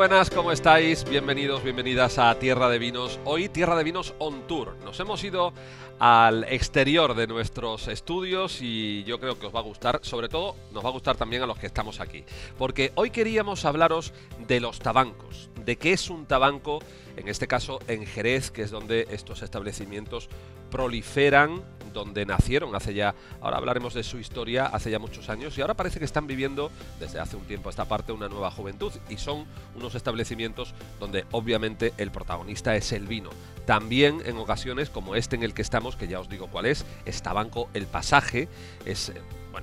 [0.00, 1.04] Buenas, ¿cómo estáis?
[1.04, 3.20] Bienvenidos, bienvenidas a Tierra de Vinos.
[3.26, 4.74] Hoy Tierra de Vinos on tour.
[4.82, 5.52] Nos hemos ido
[5.98, 10.56] al exterior de nuestros estudios y yo creo que os va a gustar, sobre todo
[10.72, 12.24] nos va a gustar también a los que estamos aquí,
[12.56, 14.14] porque hoy queríamos hablaros
[14.48, 16.78] de los tabancos, de qué es un tabanco,
[17.18, 20.30] en este caso en Jerez, que es donde estos establecimientos
[20.70, 21.62] proliferan
[21.92, 25.74] donde nacieron hace ya, ahora hablaremos de su historia, hace ya muchos años y ahora
[25.74, 29.16] parece que están viviendo desde hace un tiempo a esta parte una nueva juventud y
[29.16, 33.30] son unos establecimientos donde obviamente el protagonista es el vino.
[33.66, 36.84] También en ocasiones como este en el que estamos, que ya os digo cuál es,
[37.04, 38.48] Estabanco El Pasaje,
[38.84, 39.12] es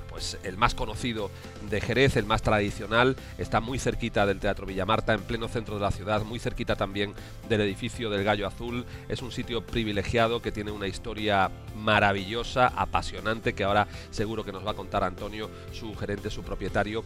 [0.09, 1.29] pues el más conocido
[1.69, 5.81] de Jerez, el más tradicional, está muy cerquita del Teatro Villamarta, en pleno centro de
[5.81, 7.13] la ciudad, muy cerquita también
[7.49, 8.85] del edificio del Gallo Azul.
[9.09, 14.65] Es un sitio privilegiado que tiene una historia maravillosa, apasionante, que ahora seguro que nos
[14.65, 17.03] va a contar Antonio, su gerente, su propietario.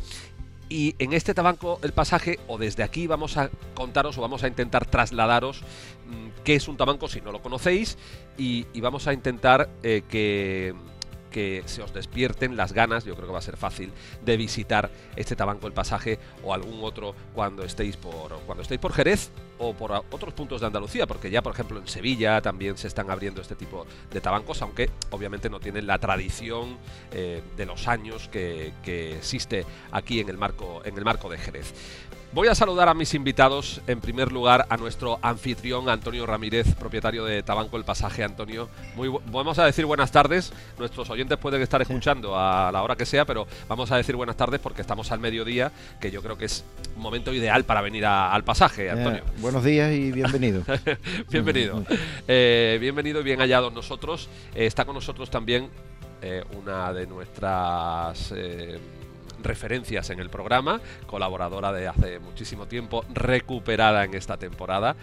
[0.70, 4.48] Y en este tabanco el pasaje, o desde aquí vamos a contaros o vamos a
[4.48, 5.64] intentar trasladaros
[6.08, 7.98] mmm, qué es un tabanco si no lo conocéis
[8.38, 10.74] y, y vamos a intentar eh, que
[11.32, 13.92] que se os despierten las ganas, yo creo que va a ser fácil,
[14.24, 18.94] de visitar este Tabanco el Pasaje o algún otro cuando estéis por cuando estéis por
[18.94, 22.88] Jerez o por otros puntos de Andalucía, porque ya por ejemplo en Sevilla también se
[22.88, 26.78] están abriendo este tipo de tabancos, aunque obviamente no tienen la tradición
[27.12, 31.38] eh, de los años que, que existe aquí en el marco en el marco de
[31.38, 31.74] Jerez.
[32.34, 33.82] Voy a saludar a mis invitados.
[33.88, 38.24] En primer lugar, a nuestro anfitrión, Antonio Ramírez, propietario de Tabanco El Pasaje.
[38.24, 40.54] Antonio, muy vamos a decir buenas tardes.
[40.80, 44.38] Nuestros oyentes pueden estar escuchando a la hora que sea, pero vamos a decir buenas
[44.38, 46.64] tardes porque estamos al mediodía, que yo creo que es
[46.96, 49.24] un momento ideal para venir a, al pasaje, Antonio.
[49.24, 50.64] Eh, buenos días y bienvenido.
[51.30, 51.84] bienvenido.
[52.30, 54.30] Eh, bienvenido y bien hallados nosotros.
[54.56, 55.70] Eh, está con nosotros también
[56.22, 58.34] eh, una de nuestras
[59.44, 64.96] referencias en el programa, colaboradora de hace muchísimo tiempo, recuperada en esta temporada.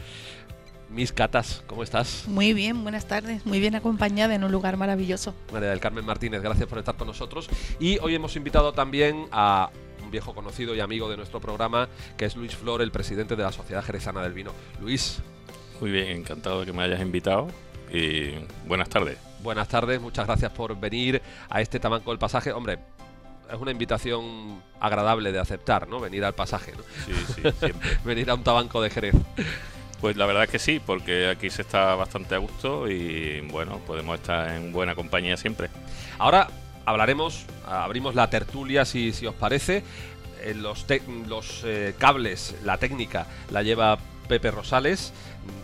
[0.90, 2.24] Mis Catas, ¿cómo estás?
[2.26, 3.44] Muy bien, buenas tardes.
[3.44, 5.34] Muy bien acompañada en un lugar maravilloso.
[5.52, 7.48] María del Carmen Martínez, gracias por estar con nosotros.
[7.78, 9.70] Y hoy hemos invitado también a
[10.02, 13.42] un viejo conocido y amigo de nuestro programa, que es Luis Flor, el presidente de
[13.42, 14.52] la Sociedad Jerezana del Vino.
[14.80, 15.20] Luis.
[15.80, 17.48] Muy bien, encantado de que me hayas invitado
[17.92, 18.30] y
[18.66, 19.18] buenas tardes.
[19.42, 22.52] Buenas tardes, muchas gracias por venir a este Tabanco del Pasaje.
[22.52, 22.78] Hombre,
[23.50, 26.00] es una invitación agradable de aceptar, ¿no?
[26.00, 26.82] Venir al pasaje, ¿no?
[27.06, 27.98] Sí, sí, siempre.
[28.04, 29.14] Venir a un tabanco de Jerez.
[30.00, 33.80] Pues la verdad es que sí, porque aquí se está bastante a gusto y bueno,
[33.86, 35.70] podemos estar en buena compañía siempre.
[36.18, 36.48] Ahora
[36.84, 39.82] hablaremos, abrimos la tertulia si, si os parece.
[40.42, 40.86] Eh, los,
[41.26, 43.98] los eh, cables, la técnica la lleva
[44.28, 45.12] Pepe Rosales,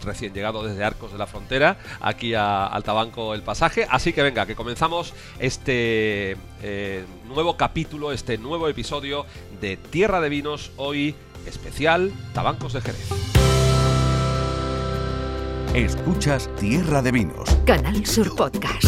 [0.04, 3.86] recién llegado desde Arcos de la Frontera, aquí a, al Tabanco El Pasaje.
[3.88, 9.26] Así que venga, que comenzamos este eh, nuevo capítulo, este nuevo episodio
[9.60, 11.14] de Tierra de Vinos, hoy
[11.47, 13.08] especial Tabancos de Jerez.
[15.75, 17.48] Escuchas Tierra de Vinos.
[17.66, 18.84] Canal Sur Podcast.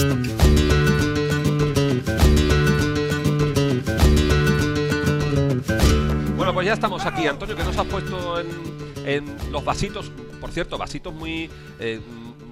[6.36, 7.26] Bueno, pues ya estamos aquí.
[7.26, 8.75] Antonio, que nos has puesto en,
[9.06, 11.48] en los vasitos, por cierto, vasitos muy...
[11.80, 12.00] Eh,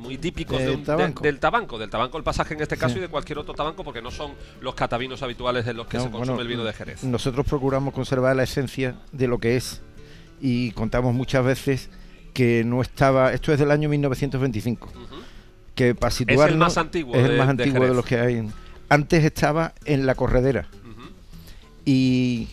[0.05, 1.23] muy típicos de un- tabanco.
[1.23, 2.99] de- del tabanco, del tabanco el pasaje en este caso Sí.
[2.99, 6.03] y de cualquier otro tabanco porque no son los catavinos habituales en los que No,
[6.05, 7.03] se consume bueno, el vino de Jerez.
[7.05, 9.81] Nosotros procuramos conservar la esencia de lo que es
[10.43, 11.89] y contamos muchas veces
[12.35, 14.97] que no estaba, esto es del año 1925, Ujú.
[15.75, 18.47] que para situarnos más antiguo es de- el más de antiguo de, los que hay.
[18.91, 20.69] Antes estaba en la corredera
[21.87, 22.49] y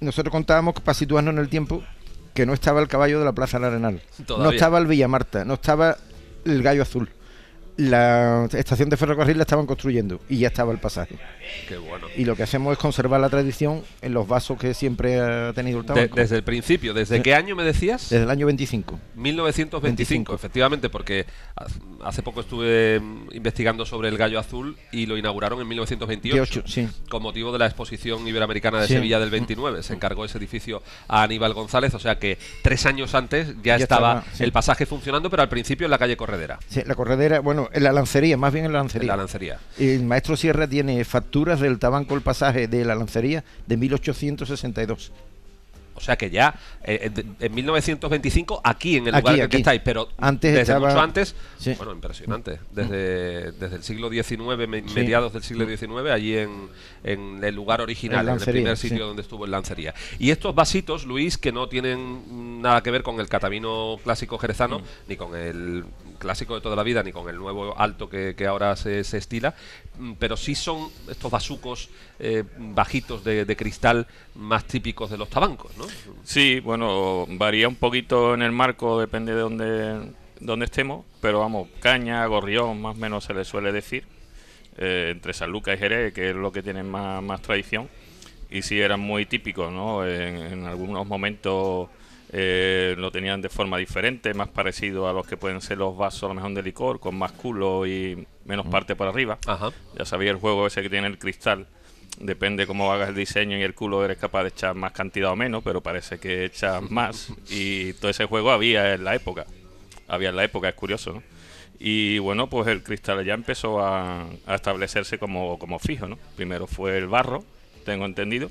[0.00, 1.84] nosotros contábamos que para situarnos en el tiempo
[2.40, 5.54] que no estaba el caballo de la Plaza del Arenal, no estaba el Villamarta, no
[5.54, 5.98] estaba
[6.46, 7.10] el Gallo Azul.
[7.80, 11.16] La estación de ferrocarril la estaban construyendo y ya estaba el pasaje.
[11.66, 12.08] Qué bueno.
[12.14, 15.78] Y lo que hacemos es conservar la tradición en los vasos que siempre ha tenido
[15.80, 16.14] el De- tabaco.
[16.16, 17.22] desde el principio, ¿desde Sí.
[17.22, 18.10] qué año me decías?
[18.10, 19.00] Desde el año 25.
[19.14, 20.34] 1925, 25.
[20.34, 21.24] efectivamente, porque
[22.04, 23.00] hace poco estuve
[23.32, 26.86] investigando sobre el gallo azul y lo inauguraron en 1928 28, sí.
[27.08, 28.92] con motivo de la exposición iberoamericana de Sí.
[28.94, 29.82] Sevilla del 29.
[29.82, 33.84] Se encargó ese edificio a Aníbal González, o sea que tres años antes ya, Ya
[33.84, 37.40] estaba, estaba, el pasaje funcionando, pero al principio en la calle Corredera, Sí, la corredera,
[37.40, 39.08] bueno, en la lancería, más bien en la en lancería.
[39.08, 39.58] la lancería.
[39.78, 45.12] El maestro Sierra tiene facturas del tabanco el pasaje de la lancería de 1862.
[46.00, 49.48] O sea que ya eh, en en 1925 aquí en el Aquí, lugar en el
[49.50, 51.74] que estáis, pero Antes desde estaba- mucho antes, Sí.
[51.76, 52.58] bueno, impresionante.
[52.72, 54.94] Desde, desde el siglo XIX, me- Sí.
[54.94, 56.68] mediados del siglo XIX, allí en,
[57.04, 58.88] en el lugar original, En en, el primer sí.
[58.88, 59.94] sitio donde estuvo en Lancería.
[60.18, 64.78] Y estos vasitos, Luis, que no tienen nada que ver con el catavino clásico jerezano,
[64.78, 64.82] Mm.
[65.08, 65.84] ni con el
[66.18, 69.16] clásico de toda la vida ni con el nuevo alto que, que ahora se, se
[69.18, 69.54] estila,
[70.18, 75.76] pero sí son estos basucos eh, bajitos de, de cristal más típicos de los tabancos,
[75.76, 75.86] ¿no?
[76.24, 81.68] Sí, bueno, varía un poquito en el marco, depende de dónde, dónde estemos, pero vamos,
[81.80, 84.04] caña, gorrión, más o menos se le suele decir,
[84.78, 87.88] eh, entre San Lucas y Jerez, que es lo que tienen más, más tradición,
[88.50, 90.06] y sí eran muy típicos, ¿no?
[90.06, 91.88] En algunos momentos
[92.32, 96.24] eh, lo tenían de forma diferente, más parecido a los que pueden ser los vasos
[96.24, 99.38] a lo mejor de licor, con más culo y menos parte por arriba.
[99.46, 99.70] Ajá.
[99.98, 101.66] Ya sabéis el juego ese que tiene el cristal.
[102.18, 105.36] Depende cómo hagas el diseño y el culo eres capaz de echar más cantidad o
[105.36, 107.32] menos, pero parece que echas más.
[107.48, 109.46] Y todo ese juego había en la época.
[110.06, 111.22] Había en la época, es curioso, ¿no?
[111.82, 116.18] Y bueno, pues el cristal ya empezó a, a establecerse como, como fijo, ¿no?
[116.36, 117.42] Primero fue el barro,
[117.86, 118.50] tengo entendido,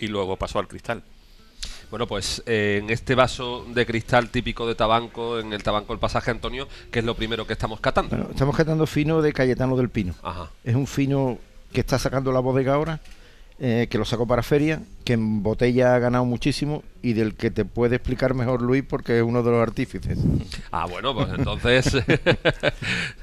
[0.00, 1.04] y luego pasó al cristal.
[1.90, 5.98] Bueno, pues eh, en este vaso de cristal típico de Tabanco, en el Tabanco el
[5.98, 8.16] pasaje Antonio, que es lo primero que estamos catando.
[8.16, 10.14] Bueno, estamos catando fino de Cayetano del Pino.
[10.22, 10.50] Ajá.
[10.64, 11.38] Es un fino
[11.72, 13.00] que está sacando la bodega ahora,
[13.58, 17.50] eh, que lo sacó para feria, que en botella ha ganado muchísimo y del que
[17.50, 20.18] te puede explicar mejor Luis porque es uno de los artífices.
[20.70, 21.96] Ah, bueno, pues entonces.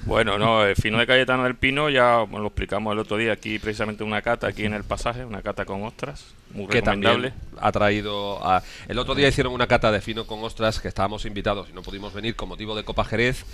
[0.06, 3.32] Bueno, no, el fino de Cayetano del Pino ya bueno, lo explicamos el otro día
[3.32, 7.32] aquí, precisamente una cata aquí en el pasaje, una cata con ostras, muy que recomendable.
[7.32, 8.62] también ha traído a...
[8.88, 11.82] El otro día hicieron una cata de fino con ostras que estábamos invitados y no
[11.84, 13.46] pudimos venir con motivo de Copa Jerez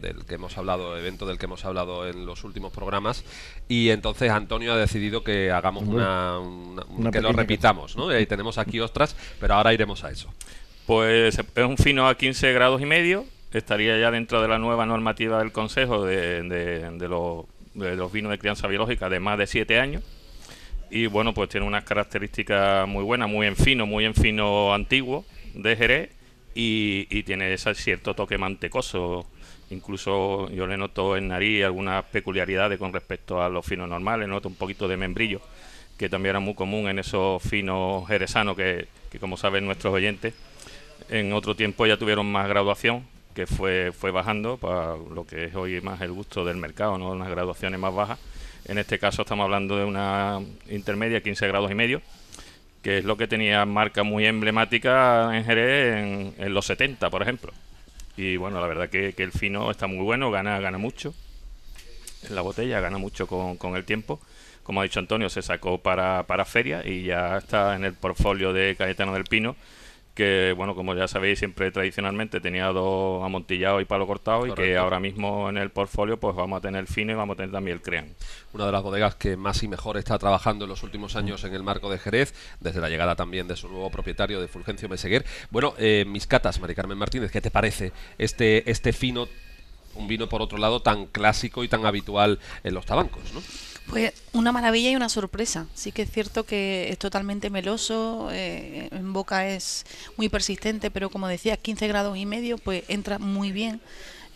[0.00, 3.24] del que hemos hablado, evento del que hemos hablado en los últimos programas
[3.68, 8.10] y entonces Antonio ha decidido que hagamos una, una- Una que lo repitamos, ¿no?
[8.12, 10.32] Y ahí tenemos aquí ostras, pero ahora iremos a eso.
[10.86, 14.86] Pues es un fino a 15 grados y medio, estaría ya dentro de la nueva
[14.86, 17.44] normativa del Consejo de, de- de los,
[17.74, 20.02] de los vinos de crianza biológica de más de 7 años.
[20.88, 25.24] Y bueno, pues tiene unas características muy buenas, muy en fino, muy en fino antiguo
[25.54, 26.10] de Jerez
[26.54, 29.26] y, y tiene ese cierto toque mantecoso.
[29.70, 34.48] Incluso yo le noto en nariz algunas peculiaridades con respecto a los finos normales, noto
[34.48, 35.40] un poquito de membrillo,
[35.98, 40.34] que también era muy común en esos finos jerezanos que, que como saben nuestros oyentes,
[41.08, 43.04] en otro tiempo ya tuvieron más graduación,
[43.34, 47.10] que fue, fue bajando para lo que es hoy más el gusto del mercado, ¿no?
[47.10, 48.18] unas graduaciones más bajas.
[48.66, 50.40] En este caso estamos hablando de una
[50.70, 52.00] intermedia, 15 grados y medio,
[52.82, 57.22] que es lo que tenía marca muy emblemática en Jerez en, en los 70, por
[57.22, 57.52] ejemplo.
[58.16, 61.14] Y bueno, la verdad que, que el fino está muy bueno, gana, gana mucho
[62.28, 64.20] en la botella, gana mucho con, con el tiempo.
[64.62, 68.52] Como ha dicho Antonio, se sacó para, para feria y ya está en el portfolio
[68.52, 69.54] de Cayetano del Pino,
[70.16, 74.76] que bueno, como ya sabéis, siempre tradicionalmente tenía dos amontillados y palo cortado y que
[74.78, 77.52] ahora mismo en el portfolio pues vamos a tener el fino y vamos a tener
[77.52, 78.08] también el crean.
[78.54, 81.52] una de las bodegas que más y mejor está trabajando en los últimos años en
[81.52, 85.26] el marco de Jerez, desde la llegada también de su nuevo propietario, de Fulgencio Meseguer.
[85.50, 89.28] Bueno, eh, mis catas, Mari Carmen Martínez, ¿qué te parece este, este fino,
[89.96, 93.42] un vino por otro lado tan clásico y tan habitual en los tabancos, ¿no?
[93.88, 95.66] Pues una maravilla y una sorpresa.
[95.74, 99.84] Sí que es cierto que es totalmente meloso, eh, en boca es
[100.16, 103.80] muy persistente, pero como decía, 15 grados y medio, pues entra muy bien.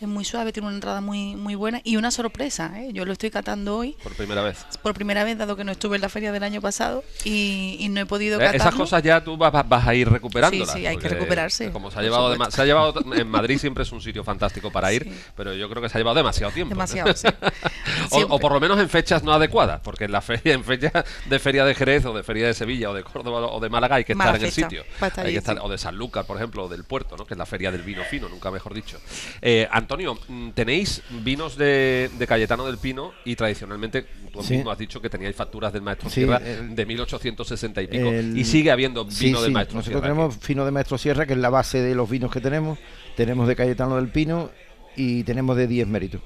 [0.01, 2.71] Es muy suave, tiene una entrada muy muy buena y una sorpresa.
[2.81, 2.89] ¿eh?
[2.91, 4.65] Yo lo estoy catando hoy Por primera vez.
[4.81, 7.87] por primera vez, dado que no estuve en la feria del año pasado y, y
[7.89, 8.57] no he podido Eh, catarlo.
[8.61, 10.71] Esas cosas ya tú vas, vas a ir recuperándolas.
[10.73, 13.59] Sí, sí, hay que recuperarse, Como se ha llevado, dema- se ha llevado en Madrid
[13.59, 15.13] siempre es un sitio fantástico para ir, Sí.
[15.35, 16.73] pero yo creo que se ha llevado demasiado tiempo.
[16.73, 17.27] Demasiado, sí.
[18.11, 21.37] o, por lo menos en fechas no adecuadas, porque en la feria, en fecha de
[21.37, 24.03] feria de Jerez o de feria de Sevilla o de Córdoba o de Málaga hay
[24.03, 24.83] que Mala estar en el sitio.
[24.99, 27.25] Hay que estar- o de Sanlúcar, por ejemplo, o del puerto, ¿no?
[27.27, 28.99] que es la feria del vino fino, nunca mejor dicho.
[29.43, 34.55] Eh, Antonio, mm, tenéis vinos de, de Cayetano del Pino y tradicionalmente tú Sí.
[34.55, 38.09] mismo has dicho que teníais facturas del maestro Sí, Sierra el- de 1860 y pico
[38.09, 40.01] El- y sigue habiendo vino Sí, del maestro Nosotros Sierra.
[40.01, 42.79] tenemos fino de Maestro Sierra, que es la base de los vinos que tenemos.
[43.15, 44.49] Tenemos de Cayetano del Pino
[44.95, 46.21] y tenemos de 10 méritos.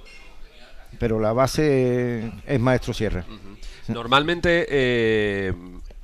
[0.99, 3.25] Pero la base es Maestro Sierra.
[3.87, 5.53] Normalmente eh,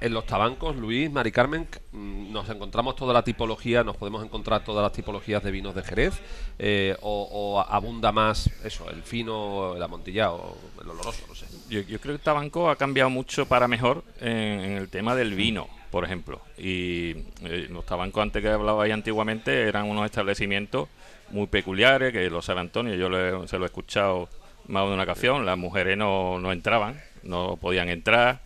[0.01, 4.63] en los tabancos, Luis, Mari Carmen, mm, nos encontramos toda la tipología, nos podemos encontrar
[4.63, 6.20] todas las tipologías de vinos de Jerez,
[6.58, 11.46] eh, o, abunda más eso, el fino, el amontillado, el oloroso, no sé.
[11.70, 16.03] Yo, creo que Tabanco ha cambiado mucho para mejor en, el tema del vino, por
[16.03, 16.41] ejemplo.
[16.58, 17.12] Y
[17.43, 20.89] eh, los tabancos antes que hablaba ahí antiguamente eran unos establecimientos
[21.29, 24.27] muy peculiares, que lo sabe Antonio, yo se lo he escuchado
[24.67, 28.41] más de una ocasión, las mujeres no, no entraban, no podían entrar,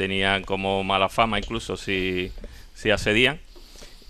[0.00, 2.32] tenían como mala fama incluso si,
[2.72, 3.38] si accedían.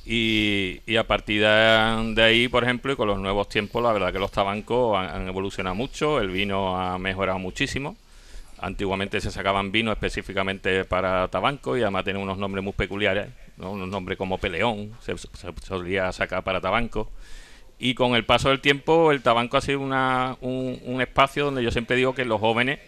[0.06, 4.12] Y, y a partir de, ahí, por ejemplo, y con los nuevos tiempos, la verdad
[4.12, 7.96] que los tabancos han, evolucionado mucho, el vino ha mejorado muchísimo.
[8.60, 13.72] Antiguamente se sacaban vinos específicamente para tabanco y además tienen unos nombres muy peculiares, ¿no?
[13.72, 15.14] unos nombres como Peleón, se,
[15.66, 17.10] solía sacar para tabanco.
[17.80, 21.64] Y con el paso del tiempo, el tabaco ha sido una, un, un espacio donde
[21.64, 22.78] yo siempre digo que los jóvenes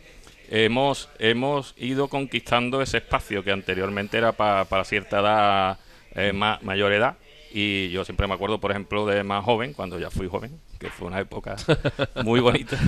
[0.53, 5.79] hemos, hemos ido conquistando ese espacio que anteriormente era pa- para cierta edad,
[6.15, 7.17] eh, ma- mayor edad.
[7.55, 10.89] Y yo siempre me acuerdo, por ejemplo, de más joven, cuando ya fui joven, que
[10.89, 11.57] fue una época
[12.25, 12.79] muy bonita.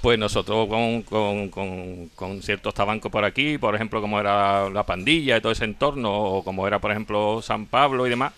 [0.00, 4.84] Pues nosotros con, con, con- con ciertos tabancos por aquí, por ejemplo, como era la
[4.86, 8.32] pandilla y todo ese entorno, o como era, por ejemplo, San Pablo y demás,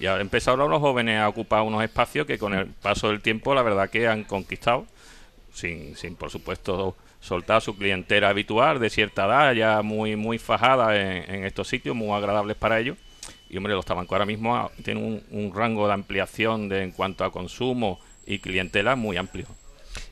[0.00, 3.54] y ahora empezaron los jóvenes a ocupar unos espacios que con el paso del tiempo,
[3.54, 4.86] la verdad que han conquistado
[5.52, 10.94] sin, sin por supuesto soltar su clientela habitual de cierta edad, ya muy muy fajada
[11.00, 12.98] en, en estos sitios, muy agradables para ellos.
[13.48, 16.92] Y hombre, los tabancos ahora mismo ah, tienen un, un rango de ampliación de, en
[16.92, 19.46] cuanto a consumo y clientela muy amplio.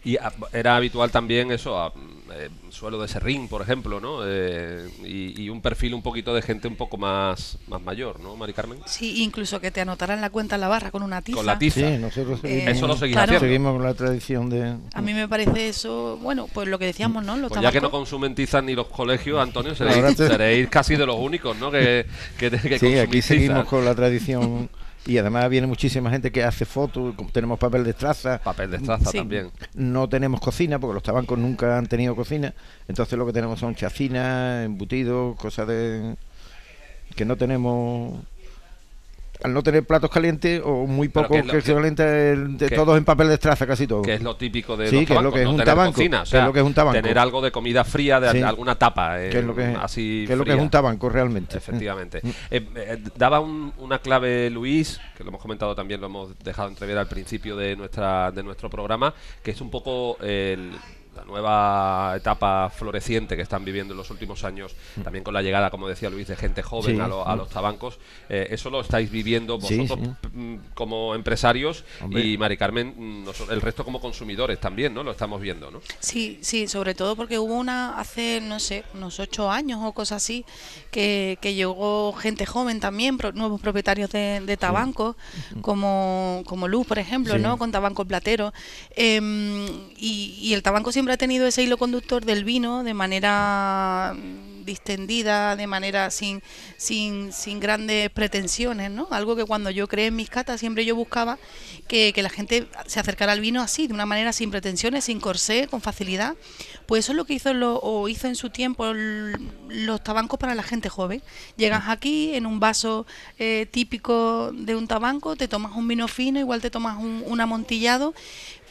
[0.05, 0.19] Y
[0.53, 1.93] era habitual también eso,
[2.33, 4.21] eh, suelo de serrín, por ejemplo, ¿no?
[4.25, 8.37] Eh, y, y un perfil un poquito de gente un poco más, más mayor, ¿no,
[8.37, 8.79] Mari Carmen?
[8.87, 11.37] Sí, incluso que te anotaran la cuenta en la barra con una tiza.
[11.37, 11.81] Con la tiza.
[11.81, 13.41] Sí, nosotros Eh, seguimos, Eso lo claro.
[13.41, 14.77] seguimos con la tradición de...
[14.95, 17.37] A mí me parece eso, bueno, pues lo que decíamos, ¿no?
[17.37, 21.07] Los Pues ya que no consumen tizas ni los colegios, Antonio, seréis, seréis casi de
[21.07, 21.71] los únicos, ¿no?
[21.71, 22.07] Que,
[22.39, 24.69] que, que Sí, aquí seguimos con la tradición
[25.07, 29.11] y además viene muchísima gente que hace fotos, tenemos papel de traza, Papel de estraza
[29.11, 29.19] Sí.
[29.19, 29.51] también.
[29.75, 32.53] no tenemos cocina porque los tabancos nunca han tenido cocina,
[32.87, 36.17] entonces lo que tenemos son chacinas, embutidos, cosas de
[37.17, 38.21] que no tenemos
[39.43, 42.97] al no tener platos calientes o muy poco que es que, se de que- todos
[42.99, 44.03] en papel de traza casi todo.
[44.03, 45.67] Que es lo típico de Sí, los que es lo que es no un tener
[45.67, 47.01] tabanco, cocina, o que es lo que es un tabanco.
[47.03, 48.43] Tener algo de comida fría, de Sí.
[48.43, 49.21] alguna tapa.
[49.23, 51.57] eh, que es lo que así que es lo que es un tabanco realmente.
[51.59, 52.21] Efectivamente.
[52.23, 52.29] Mm.
[52.51, 56.69] Eh, eh, daba un- una clave Luis, que lo hemos comentado también, lo hemos dejado
[56.69, 60.73] entrever al principio de nuestra de nuestro programa, que es un poco el-
[61.15, 65.71] la nueva etapa floreciente que están viviendo en los últimos años, también con la llegada,
[65.71, 66.97] como decía Luis, de gente joven Mm.
[66.99, 67.39] Sí, a, lo- a mm.
[67.39, 67.99] los tabancos.
[68.29, 70.29] Eh, eso lo estáis viviendo vosotros sí.
[70.33, 72.23] mm, como empresarios Hombre.
[72.25, 75.03] y Mari Carmen, mm, noso- el resto como consumidores también, ¿no?
[75.03, 75.81] Lo estamos viendo, ¿no?
[75.99, 80.23] Sí, sí, sobre todo porque hubo una hace, no sé, unos ocho años o cosas
[80.23, 80.45] así,
[80.91, 85.17] que, que llegó gente joven también, pro- nuevos propietarios de, de tabancos,
[85.61, 87.41] como, como Luz, por ejemplo, Sí.
[87.41, 87.59] ¿no?
[87.59, 88.53] Con tabanco platero.
[88.97, 94.15] Em, y, y el tabanco siempre ha tenido ese hilo conductor del vino de manera
[94.15, 96.43] mm, distendida, de manera sin,
[96.77, 99.09] sin, sin grandes pretensiones, ¿no?
[99.11, 101.39] Algo que cuando yo creé en mis catas siempre yo buscaba
[101.89, 105.21] que, que la gente se acercara al vino así, de una manera sin pretensiones, sin
[105.21, 106.37] corsé, con facilidad.
[106.87, 110.55] Pues eso es lo que hizo lo, o hizo en su tiempo los tabancos para
[110.55, 111.23] la gente joven.
[111.57, 113.07] Llegas aquí en un vaso
[113.39, 117.41] eh, típico de un tabanco, te tomas un vino fino, igual te tomas un, un
[117.41, 118.15] amontillado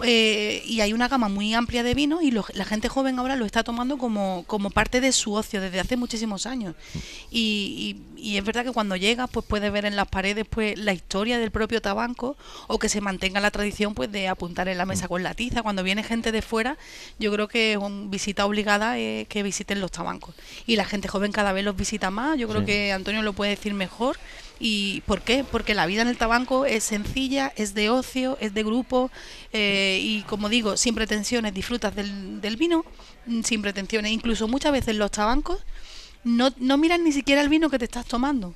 [0.03, 3.35] eh, y hay una gama muy amplia de vinos y lo- la gente joven ahora
[3.35, 6.75] lo está tomando como, como parte de su ocio desde hace muchísimos años.
[7.31, 10.77] Y, y- y es verdad que cuando llegas pues puedes ver en las paredes pues
[10.77, 12.35] la historia del propio tabanco
[12.67, 15.63] o que se mantenga la tradición pues de apuntar en la mesa con la tiza.
[15.63, 16.77] Cuando viene gente de fuera
[17.17, 20.35] yo creo que es una visita obligada eh, que visiten los tabancos.
[20.65, 22.65] Y la gente joven cada vez los visita más, yo creo Sí.
[22.67, 24.17] que Antonio lo puede decir mejor.
[24.59, 25.45] ¿Y por qué?
[25.49, 29.09] Porque la vida en el tabanco es sencilla, es de ocio, es de grupo
[29.53, 32.85] eh, y como digo, sin pretensiones, disfrutas del, vino,
[33.25, 34.11] mm, sin pretensiones.
[34.11, 35.59] Incluso muchas veces los tabancos
[36.23, 38.53] no, no miran ni siquiera el vino que te estás tomando.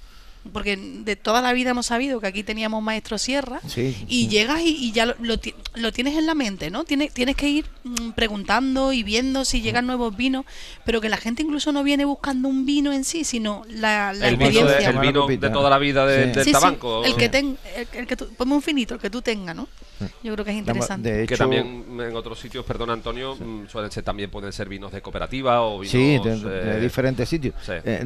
[0.52, 4.28] Porque de toda la vida hemos sabido que aquí teníamos maestro Sierra Sí, y sí.
[4.28, 5.36] llegas y, y ya lo, lo
[5.76, 6.84] lo tienes en la mente, ¿no?
[6.84, 10.46] Tienes, tienes que ir mm, preguntando y viendo si llegan nuevos vinos,
[10.86, 14.28] pero que la gente incluso no viene buscando un vino en sí, sino la, la
[14.28, 14.90] el vino, de, experiencia.
[14.90, 16.32] el vino de toda la vida de- Sí.
[16.32, 17.06] del Sí, sí, tabaco.
[17.06, 19.68] el que ten, el, el que tú, ponme un finito, el que tú tengas, ¿no?
[20.24, 21.12] Yo creo que es interesante.
[21.14, 24.92] De que también en otros sitios, perdón Antonio, mm, suelen ser también pueden ser vinos
[24.92, 27.56] de cooperativa o vinos Sí, de, de eh, diferentes sitios.
[27.66, 27.74] sí.
[27.84, 28.04] Eh,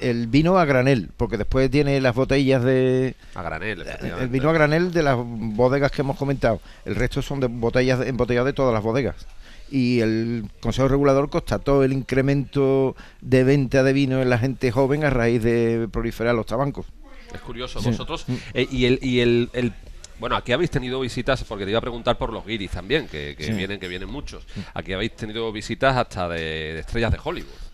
[0.00, 3.14] el vino a granel, porque después tiene las botellas de...
[3.34, 4.24] a granel, efectivamente.
[4.24, 6.60] El vino a granel de las bodegas que hemos comentado.
[6.84, 9.26] El resto son de botellas embotelladas de todas las bodegas.
[9.70, 15.04] Y el Consejo Regulador constató el incremento de venta de vino en la gente joven
[15.04, 16.86] a raíz de proliferar los tabancos.
[17.34, 17.88] Es curioso, Sí.
[17.90, 18.24] vosotros.
[18.54, 19.72] eh, y el, y el, el-
[20.18, 23.34] bueno, aquí habéis tenido visitas, porque te iba a preguntar por los guiris también, que,
[23.36, 23.52] que Sí.
[23.52, 24.44] vienen, que vienen muchos.
[24.74, 27.65] Aquí habéis tenido visitas hasta de, de estrellas de Hollywood.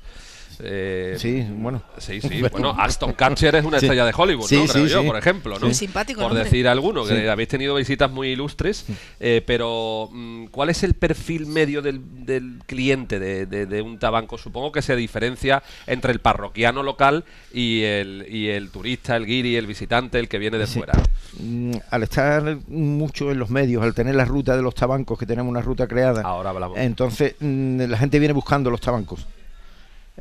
[0.64, 1.82] Eh, Sí, bueno.
[1.98, 2.40] Sí, sí.
[2.52, 3.86] Bueno, Aston Catcher es una Sí.
[3.86, 4.64] estrella de Hollywood, Sí, ¿no?
[4.66, 5.06] Creo sí, yo, sí.
[5.06, 5.66] por ejemplo, ¿no?
[5.66, 6.44] Muy simpático el Por hombre.
[6.44, 7.26] decir alguno, que Sí.
[7.26, 8.86] habéis tenido visitas muy ilustres,
[9.20, 13.98] eh, pero mm, ¿cuál es el perfil medio del, del cliente de, de- de un
[13.98, 14.38] tabanco?
[14.38, 19.56] Supongo que se diferencia entre el parroquiano local y el, y el turista, el guiri,
[19.56, 20.78] el visitante, el que viene de Sí.
[20.78, 20.92] fuera.
[21.40, 25.26] Mm, Al estar mucho en los medios, al tener la ruta de los tabancos, que
[25.26, 26.78] tenemos una ruta creada, Ahora hablamos.
[26.78, 29.26] entonces mm, la gente viene buscando los tabancos.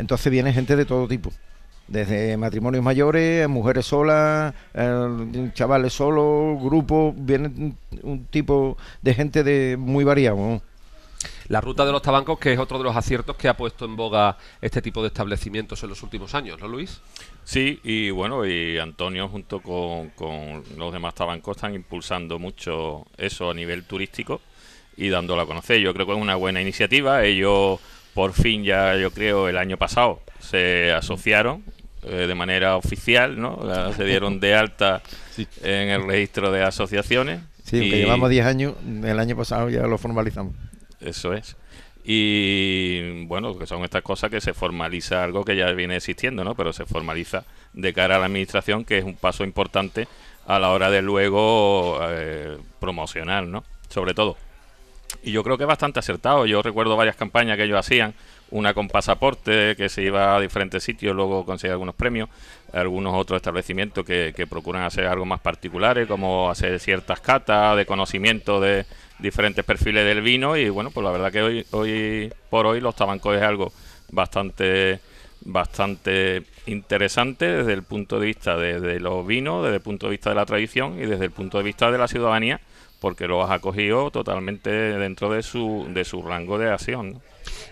[0.02, 1.32] Entonces viene gente de todo tipo.
[1.88, 9.78] desde matrimonios mayores, mujeres solas, eh, chavales solos, grupos, viene un tipo de gente de
[9.78, 10.62] muy variado.
[11.50, 13.96] La ruta de los tabancos, que es otro de los aciertos que ha puesto en
[13.96, 17.02] boga este tipo de establecimientos en los últimos años, ¿no, Luis?
[17.44, 23.52] Sí, y bueno, y Antonio junto con, con los demás tabancos están impulsando mucho eso
[23.52, 24.42] a nivel turístico
[24.98, 25.80] y dándolo a conocer.
[25.80, 27.24] Yo creo que es una buena iniciativa.
[27.24, 27.80] Ellos
[28.14, 31.64] por fin ya, yo creo, el año pasado se asociaron
[32.04, 33.60] eh, de manera oficial, ¿no?
[33.64, 35.02] La- Se dieron de alta
[35.64, 37.42] en el registro de asociaciones.
[37.64, 40.54] Sí, y- llevamos 10 años, el año pasado ya lo formalizamos.
[41.00, 41.56] Eso es.
[42.04, 46.56] Y bueno, que son estas cosas que se formaliza algo que ya viene existiendo, ¿no?
[46.56, 50.08] Pero se formaliza de cara a la administración, que es un paso importante
[50.48, 53.64] a la hora de luego eh, promocionar, ¿no?
[53.90, 54.36] Sobre todo.
[55.24, 56.46] Y yo creo que es bastante acertado.
[56.46, 58.14] Yo recuerdo varias campañas que ellos hacían.
[58.50, 62.30] Una con pasaporte, que se iba a diferentes sitios, luego conseguía algunos premios.
[62.74, 67.86] Algunos otros establecimientos que, que procuran hacer algo más particulares, como hacer ciertas catas de
[67.86, 68.86] conocimiento de
[69.20, 70.58] diferentes perfiles del vino.
[70.58, 73.72] Y bueno, pues la verdad que hoy, hoy por hoy los tabancos es algo
[74.12, 75.00] bastante
[75.44, 80.12] bastante interesante desde el punto de vista de, de los vinos, desde el punto de
[80.12, 82.62] vista de la tradición y desde el punto de vista de la ciudadanía,
[83.02, 87.14] porque lo has acogido totalmente dentro de su, de su rango de acción.
[87.14, 87.22] ¿no?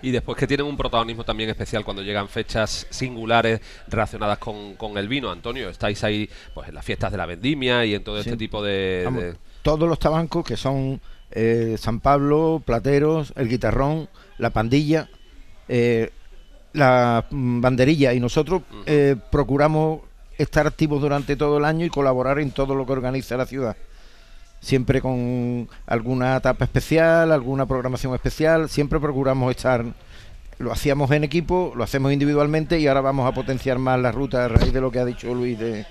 [0.01, 4.97] Y después que tienen un protagonismo también especial cuando llegan fechas singulares relacionadas con, con
[4.97, 5.29] el vino.
[5.31, 8.63] Antonio, estáis ahí pues en las fiestas de la vendimia y en todo este tipo
[8.63, 9.03] de...
[9.05, 10.99] Vamos, de- Todos los tabancos que son
[11.31, 14.09] eh, San Pablo, Plateros, el Guitarrón,
[14.39, 15.09] la Pandilla,
[15.67, 16.09] eh,
[16.73, 20.01] la banderilla y nosotros eh, procuramos
[20.39, 23.77] estar activos durante todo el año y colaborar en todo lo que organiza la ciudad.
[24.59, 29.85] Siempre con alguna etapa especial, alguna programación especial, siempre procuramos estar,
[30.57, 34.45] lo hacíamos en equipo, lo hacemos individualmente y ahora vamos a potenciar más la ruta
[34.45, 35.85] a raíz de lo que ha dicho Luis de,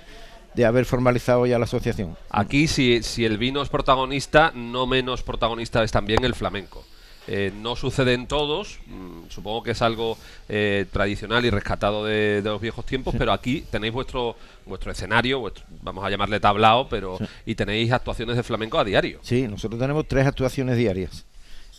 [0.53, 2.15] de haber formalizado ya la asociación.
[2.29, 6.83] Aquí, si, si el vino es protagonista, no menos protagonista es también el flamenco.
[7.31, 12.41] Eh, no sucede en todos, mm, supongo que es algo eh, tradicional y rescatado de,
[12.41, 16.89] de los viejos tiempos, pero aquí tenéis vuestro vuestro escenario, vuestro- vamos a llamarle tablao,
[16.89, 19.19] pero y tenéis actuaciones de flamenco a diario.
[19.21, 21.25] Sí, nosotros tenemos tres actuaciones diarias.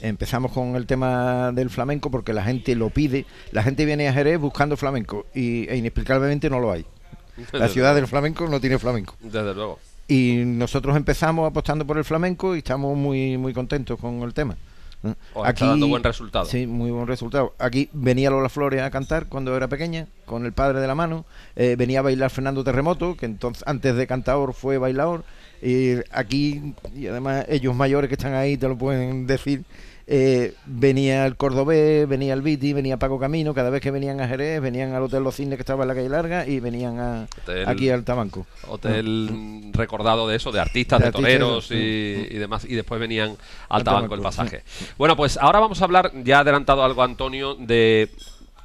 [0.00, 3.26] Empezamos con el tema del flamenco porque la gente lo pide.
[3.52, 6.86] La gente viene a Jerez buscando flamenco y e inexplicablemente no lo hay.
[7.52, 9.16] La ciudad del flamenco no tiene flamenco.
[9.20, 9.78] Desde luego.
[10.08, 14.56] Y nosotros empezamos apostando por el flamenco y estamos muy muy contentos con el tema.
[15.04, 15.14] ¿Eh?
[15.34, 16.44] Os está dando buen resultado.
[16.44, 17.54] Sí, muy buen resultado.
[17.58, 21.24] Aquí venía Lola Flores a cantar cuando era pequeña, con el padre de la mano.
[21.56, 25.24] Eh, venía a bailar Fernando Terremoto, que entonces antes de cantador fue bailador.
[25.62, 29.64] Y aquí, y además ellos mayores que están ahí te lo pueden decir,
[30.12, 33.54] eh, venía el Cordobés, venía el Viti, venía Paco Camino.
[33.54, 35.94] Cada vez que venían a Jerez, venían al Hotel Los Cisnes que estaba en la
[35.94, 38.44] calle Larga y venían a, Hotel- aquí al Tabanco.
[38.66, 43.00] Hotel mm, recordado de eso, de artistas, De de, artistas, toreros y, demás, y después
[43.00, 43.36] venían
[43.68, 44.64] al tabanco el pasaje.
[44.98, 48.10] Bueno, pues ahora vamos a hablar, ya ha adelantado algo Antonio, de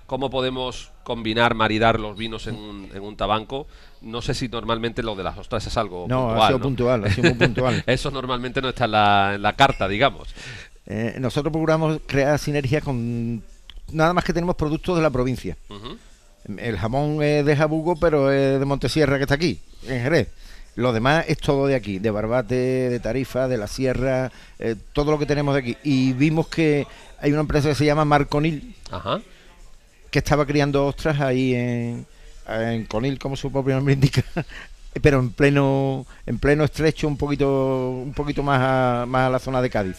[0.08, 3.67] cómo podemos combinar, maridar los vinos en un, en un tabanco.
[4.01, 6.41] No sé si normalmente lo de las ostras es algo No, puntual.
[6.41, 6.63] ha sido ¿no?
[6.63, 7.84] puntual, ha sido muy puntual.
[7.88, 10.34] Eso normalmente no está en la, en la carta, digamos.
[10.88, 13.43] Eh, nosotros procuramos crear sinergias con
[13.91, 15.58] nada más que tenemos productos de la provincia.
[16.58, 20.28] El jamón es de Jabugo, pero es de Montesierra que está aquí, en Jerez.
[20.76, 22.56] Lo demás es todo de aquí, de Barbate,
[22.89, 25.78] de Tarifa, de la Sierra, eh, todo lo que tenemos de aquí.
[25.84, 26.86] Y vimos que
[27.19, 29.21] hay una empresa que se llama Marconil, Ajá.
[30.12, 32.06] que estaba criando ostras ahí en,
[32.48, 34.24] en Conil, como su propio nombre indica,
[35.02, 39.39] pero en pleno, en pleno estrecho, un poquito, un poquito más a, más a la
[39.39, 39.98] zona de Cádiz.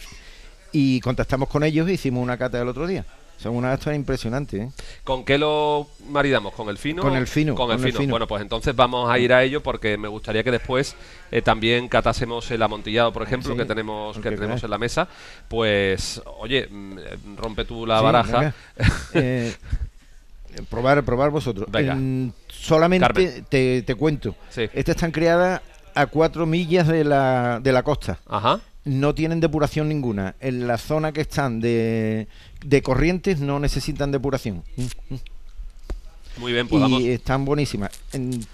[0.71, 3.05] Y contactamos con ellos e hicimos una cata el otro día.
[3.37, 4.61] Son unas ostras impresionantes.
[4.61, 4.71] ¿eh?
[5.03, 6.53] ¿Con qué lo maridamos?
[6.53, 7.03] ¿Con el fino?
[7.03, 8.09] Con el fino, Con el con el fino.
[8.09, 10.95] Bueno, pues entonces vamos a ir a ello porque me gustaría que después
[11.29, 15.07] eh, también catásemos el amontillado, por ejemplo, Sí, que tenemos que tenemos en la mesa.
[15.47, 18.53] Pues, oye, mm, eh, rompe tú la Sí, baraja.
[19.13, 19.53] Eh,
[20.69, 21.67] probar, probar vosotros.
[21.69, 21.93] Venga.
[21.93, 24.35] En- solamente te, te cuento.
[24.49, 24.63] Sí.
[24.73, 25.61] Estas están criadas
[25.93, 28.17] a cuatro millas de la, de la costa.
[28.27, 28.59] Ajá.
[28.87, 30.35] No tienen depuración ninguna.
[30.39, 32.27] En la zona que están de,
[32.65, 34.63] de corrientes no necesitan depuración.
[36.37, 37.01] Muy bien, pues vamos.
[37.01, 37.91] y están buenísimas.
[38.13, 38.45] En-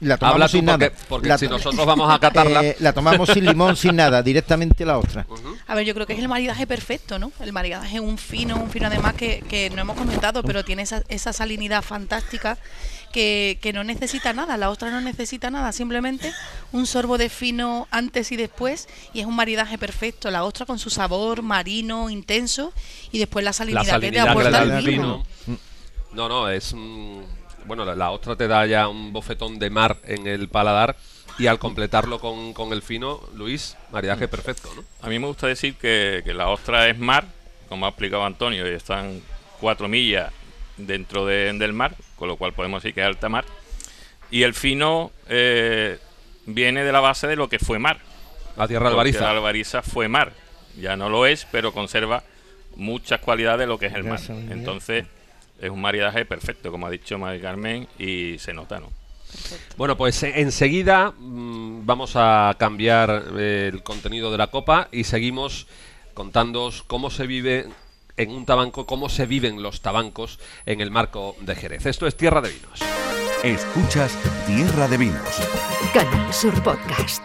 [0.00, 0.96] la Habla tú sin porque, nada.
[1.08, 2.64] porque La si nosotros vamos a catarla.
[2.64, 5.26] eh, la tomamos sin limón, sin nada, directamente la ostra.
[5.28, 5.56] Ujú.
[5.66, 7.32] A ver, yo creo que es el maridaje perfecto, ¿no?
[7.40, 10.82] El maridaje es un fino, un fino además que, que no hemos comentado, pero tiene
[10.82, 12.56] esa, esa salinidad fantástica
[13.12, 14.56] que, que no necesita nada.
[14.56, 16.32] La ostra no necesita nada, simplemente
[16.72, 20.30] un sorbo de fino antes y después y es un maridaje perfecto.
[20.30, 22.72] La ostra con su sabor marino, intenso
[23.12, 25.24] y después la La salinidad, que te salinidad que le aporta el vino.
[25.46, 25.58] vino.
[26.12, 26.72] No, no, es.
[26.74, 27.20] mm,
[27.70, 30.96] bueno, la, la ostra te da ya un bofetón de mar en el paladar
[31.38, 34.82] y al completarlo con, con el fino, Luis, maridaje perfecto, ¿no?
[35.02, 37.26] A mí me gusta decir que, que la ostra es mar,
[37.68, 39.22] como ha explicado Antonio, y están
[39.60, 40.32] cuatro millas
[40.76, 43.44] dentro de- del mar, con lo cual podemos decir que es alta mar.
[44.32, 45.98] Y el fino eh,
[46.46, 47.98] viene de la base de lo que fue mar.
[48.56, 49.20] La tierra albariza.
[49.26, 50.32] La albariza fue mar.
[50.76, 52.24] Ya no lo es, pero conserva
[52.74, 54.18] muchas cualidades de lo que es el mar.
[54.52, 55.06] Entonces,
[55.60, 58.90] es un maridaje perfecto, como ha dicho Mari Carmen, y se nota, ¿no?
[59.76, 65.04] Bueno, pues eh, enseguida mm, vamos a cambiar eh, el contenido de la copa y
[65.04, 65.66] seguimos
[66.14, 67.68] contándoos cómo se vive
[68.16, 71.86] en un tabanco, cómo se viven los tabancos en el marco de Jerez.
[71.86, 72.80] Esto es Tierra de Vinos.
[73.42, 75.40] Escuchas Tierra de Vinos.
[75.94, 77.22] Canal Sur Podcast.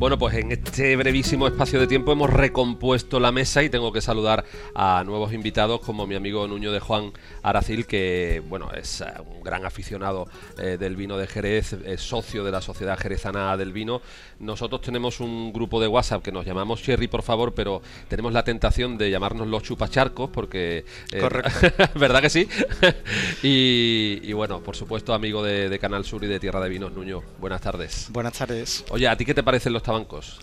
[0.00, 4.00] Bueno, pues en este brevísimo espacio de tiempo hemos recompuesto la mesa y tengo que
[4.00, 9.04] saludar a nuevos invitados como mi amigo Nuño de Juan Aracil, que bueno, es eh,
[9.26, 13.74] un gran aficionado eh, del vino de Jerez, es socio de la Sociedad Jerezana del
[13.74, 14.00] Vino.
[14.38, 18.42] Nosotros tenemos un grupo de WhatsApp que nos llamamos Cherry, por favor, pero tenemos la
[18.42, 20.86] tentación de llamarnos los chupacharcos porque...
[21.12, 21.50] eh, Correcto.
[21.98, 22.48] ¿Verdad que sí?
[23.42, 26.90] y, y bueno, por supuesto, amigo de, de Canal Sur y de Tierra de Vinos,
[26.94, 28.06] Nuño, buenas tardes.
[28.10, 28.82] Buenas tardes.
[28.88, 30.38] Oye, ¿a ti qué te parecen los tabancos?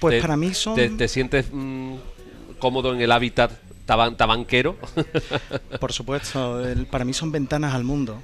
[0.00, 1.94] Pues ¿Te- para mí son, ¿Te, te sientes mm,
[2.58, 3.50] cómodo en el hábitat
[3.86, 4.76] taban- tabanquero?
[5.80, 8.20] por supuesto, el- para mí son ventanas al mundo.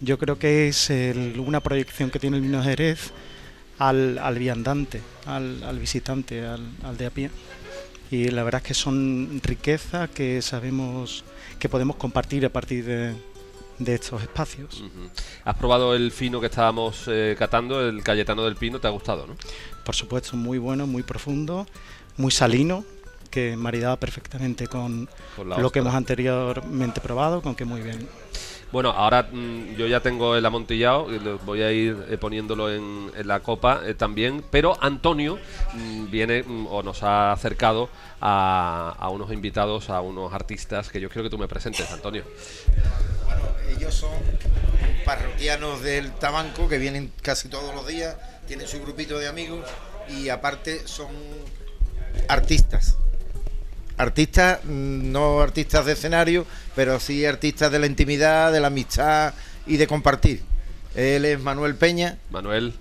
[0.00, 3.12] Yo creo que es el- una proyección que tiene el vino Jerez
[3.78, 7.30] al, al viandante, al, al visitante, al, al de a pie.
[8.10, 11.24] Y la verdad es que son riqueza que sabemos
[11.58, 13.14] que podemos compartir a partir de,
[13.78, 14.82] de estos espacios.
[15.44, 18.80] ¿Has probado el fino que estábamos eh, catando, el Cayetano del Pino?
[18.80, 19.36] ¿Te ha gustado, no?
[19.84, 21.66] Por supuesto, muy bueno, muy profundo,
[22.16, 22.84] muy salino,
[23.30, 25.70] que maridaba perfectamente con lo ostra.
[25.70, 28.08] que hemos anteriormente probado, con que muy bien.
[28.72, 33.12] Bueno, ahora mm, yo ya tengo el amontillado, y voy a ir eh, poniéndolo en,
[33.16, 35.38] en la copa eh, también, pero Antonio
[35.74, 37.88] mm, viene mm, o nos ha acercado
[38.20, 42.24] a, a unos invitados, a unos artistas que yo quiero que tú me presentes, Antonio.
[43.24, 43.42] Bueno,
[43.76, 44.10] ellos son
[45.04, 48.16] parroquianos del Tabanco que vienen casi todos los días,
[48.48, 49.64] tienen su grupito de amigos
[50.08, 51.08] y aparte son
[52.28, 52.96] artistas.
[53.98, 59.32] Artistas, no artistas de escenario, pero sí artistas de la intimidad, de la amistad
[59.66, 60.42] y de compartir.
[60.94, 62.74] Él es Manuel Peña Manuel,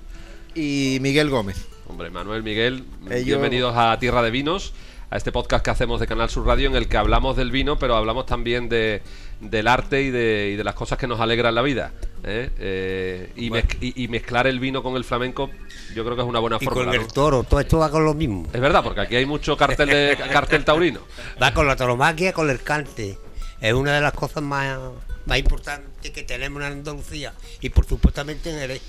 [0.54, 1.68] y Miguel Gómez.
[1.88, 4.74] Hombre, Manuel, Miguel, Ellos- bienvenidos a Tierra de Vinos,
[5.10, 7.78] a este podcast que hacemos de Canal Sur Radio en el que hablamos del vino,
[7.80, 9.02] pero hablamos también de,
[9.40, 11.92] del arte y de, y de las cosas que nos alegran la vida.
[12.26, 12.50] ¿Eh?
[12.60, 15.50] Eh, y, mez- y- y mezclar el vino con el flamenco,
[15.94, 16.86] yo creo que es una buena Y fórmula.
[16.88, 17.08] con el ¿no?
[17.08, 18.48] toro, todo esto va con lo mismo.
[18.52, 21.00] Es verdad, porque aquí hay mucho cartel de cartel taurino.
[21.42, 23.18] Va con la tauromaquia, con el cante.
[23.62, 24.78] Es una de las cosas más,
[25.26, 27.34] más importantes que tenemos en Andalucía.
[27.62, 28.82] Y por supuestamente en Jerez.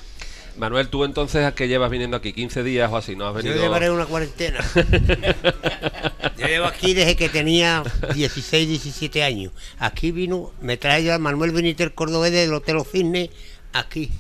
[0.59, 2.33] Manuel, tú entonces ¿a qué llevas viniendo aquí?
[2.33, 3.15] ¿15 días o así?
[3.15, 3.61] ¿No has Yo venido?
[3.63, 4.59] llevaré una cuarentena.
[6.39, 7.83] Yo llevo aquí desde que tenía
[8.15, 9.53] 16, 17 años.
[9.79, 13.31] Aquí vino, me trae ya Manuel Benítez Cordobés del Hotel Los Cisnes,
[13.73, 14.11] aquí,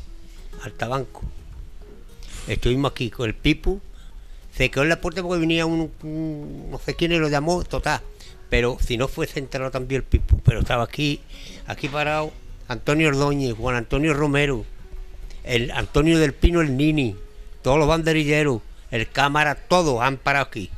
[0.62, 1.22] al Tabanco.
[2.46, 3.80] Estuvimos aquí con el Pipu.
[4.54, 8.00] Se quedó en la puerta porque venía un, un- no sé quién lo llamó, total.
[8.48, 10.38] Pero si no fuese enterado también el Pipu.
[10.40, 11.20] Pero estaba aquí,
[11.66, 12.32] aquí parado
[12.68, 14.64] Antonio Ordóñez, Juan Antonio Romero,
[15.46, 17.16] el Antonio del Pino, el Nini,
[17.62, 20.70] todos los banderilleros, el cámara, todos han parado aquí.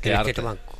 [0.00, 0.30] Qué en arte.
[0.30, 0.74] este tabanco.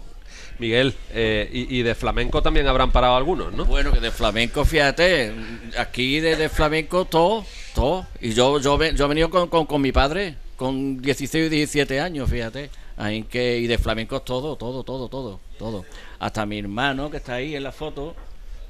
[0.59, 3.65] Miguel, eh, y, y de flamenco también habrán parado algunos, ¿no?
[3.65, 5.33] Bueno, que de flamenco, fíjate,
[5.77, 7.45] aquí de, de flamenco todo,
[7.75, 8.07] todo.
[8.21, 12.01] Y yo yo, yo he venido con, con, con mi padre, con 16 y 17
[12.01, 12.71] años, fíjate.
[12.97, 15.85] Ahí que, y de flamenco todo, todo, todo, todo, todo.
[16.21, 18.15] Hasta mi hermano, que está ahí en la foto,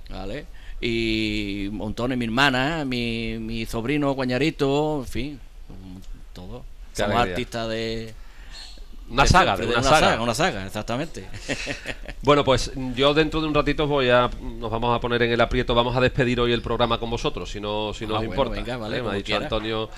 [0.09, 0.47] ¿vale?
[0.87, 5.41] Y montones, mi hermana, mi, mi sobrino, guañarito, en fin,
[6.35, 6.63] todo.
[6.93, 8.13] Somos artistas de...
[9.09, 10.23] Una de saga, de una saga.
[10.23, 11.29] Una saga, exactamente.
[12.23, 15.41] Bueno, pues yo dentro de un ratito voy a, nos vamos a poner en el
[15.43, 18.27] aprieto, vamos a despedir hoy el programa con vosotros, si no, si no Ah, os
[18.27, 18.61] bueno, importa.
[18.63, 19.03] venga, vale, ¿eh?
[19.03, 19.43] Me ha dicho quiera.
[19.45, 19.91] Antonio.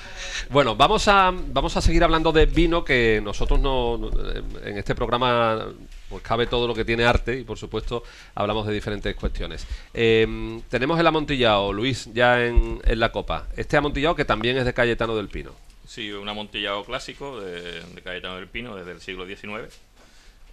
[0.51, 4.11] Bueno, vamos a, vamos a seguir hablando de vino, que nosotros no, no-
[4.64, 5.66] en este programa
[6.09, 8.03] pues cabe todo lo que tiene arte y por supuesto
[8.35, 9.64] hablamos de diferentes cuestiones.
[9.95, 13.47] Eh, tenemos el amontillado, Luis, ya en, en la copa.
[13.57, 15.53] Este amontillado que también es de Cayetano del Pino.
[15.87, 19.72] Sí, un amontillado clásico de, de Cayetano del Pino desde el siglo XIX.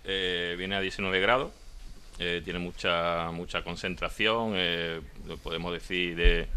[0.06, 1.52] Eh, viene a 19 grados,
[2.20, 5.02] eh, tiene mucha mucha concentración, eh,
[5.42, 6.48] podemos decir de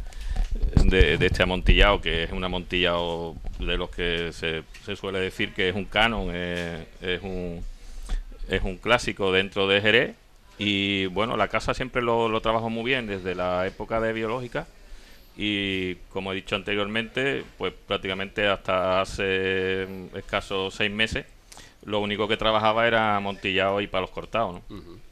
[0.85, 4.63] de, este amontillado, que es un amontillado de los que se,
[4.97, 7.65] suele decir que es un canon, es un
[8.49, 10.17] es un clásico dentro de Jerez
[10.59, 14.67] y bueno, la casa siempre lo, lo trabajó muy bien desde la época de biológica
[15.37, 21.27] y como he dicho anteriormente, pues prácticamente hasta hace escasos seis meses
[21.87, 24.63] lo único que trabajaba era amontillado y palos cortados, ¿no?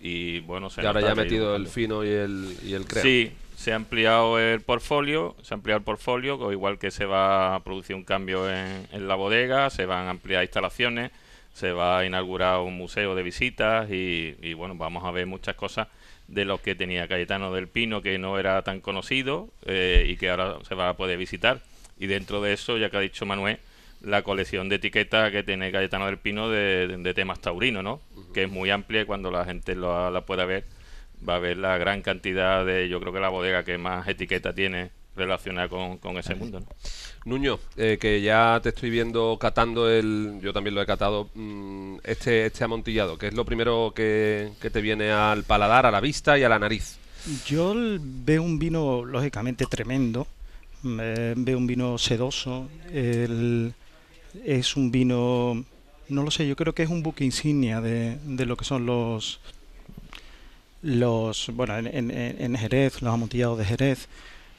[0.00, 3.02] Y bueno, se Y ahora ya ha metido el fino y el, y el creo.
[3.02, 7.54] Sí, se ha ampliado el portfolio, se ha ampliado el portfolio, igual que se va
[7.54, 11.12] a producir un cambio en, en la bodega, se van a ampliar instalaciones,
[11.54, 15.54] se va a inaugurar un museo de visitas y, y, bueno, vamos a ver muchas
[15.54, 15.86] cosas
[16.28, 20.30] de lo que tenía Cayetano del Pino que no era tan conocido eh, y que
[20.30, 21.60] ahora se va a poder visitar.
[21.98, 23.58] Y dentro de eso, ya que ha dicho Manuel,
[24.00, 28.00] la colección de etiquetas que tiene Cayetano del Pino de, de- de temas taurinos, ¿no?
[28.34, 30.64] Que es muy amplia y cuando la gente lo- la pueda ver
[31.26, 34.52] va a ver la gran cantidad de, yo creo que la bodega que más etiqueta
[34.52, 36.66] tiene relacionada con, con ese mundo, ¿no?
[37.24, 40.38] Nuño, eh, que ya te estoy viendo catando el.
[40.42, 41.30] Yo también lo he catado.
[41.34, 45.90] mm, este, este amontillado, que es lo primero que, que te viene al paladar, a
[45.90, 46.98] la vista y a la nariz.
[47.46, 50.26] Yo veo un vino, lógicamente, tremendo.
[50.82, 52.68] Mm, eh, veo un vino sedoso.
[52.92, 53.72] el-
[54.44, 55.64] es un vino,
[56.08, 58.84] no lo sé, yo creo que es un buque insignia de, de lo que son
[58.84, 59.38] los,
[60.82, 64.08] los bueno, en, en- en Jerez, los amontillados de Jerez.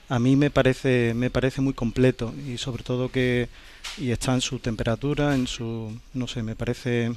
[0.10, 3.50] A mí me parece, me parece muy completo y sobre todo que
[3.98, 7.12] y está en su temperatura, en su, no sé, me parece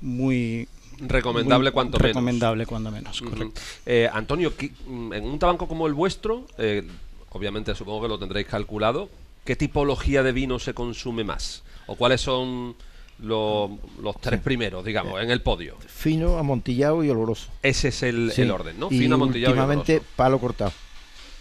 [0.00, 2.08] muy Recomendable muy cuanto menos.
[2.08, 3.60] recomendable cuando menos, correcto.
[3.84, 6.82] Eh, Antonio, ¿qué- mm, en un tabanco como el vuestro, eh,
[7.30, 9.10] obviamente supongo que lo tendréis calculado,
[9.44, 11.62] ¿qué tipología de vino se consume más?
[11.86, 12.74] ¿O cuáles son
[13.18, 15.76] lo- los tres primeros, digamos, en el podio?
[15.86, 17.48] Fino, amontillado y oloroso.
[17.62, 18.42] Ese es el, Sí.
[18.42, 18.88] el orden, ¿no?
[18.90, 20.12] Y Fino, amontillado y últimamente oloroso.
[20.16, 20.72] palo cortado.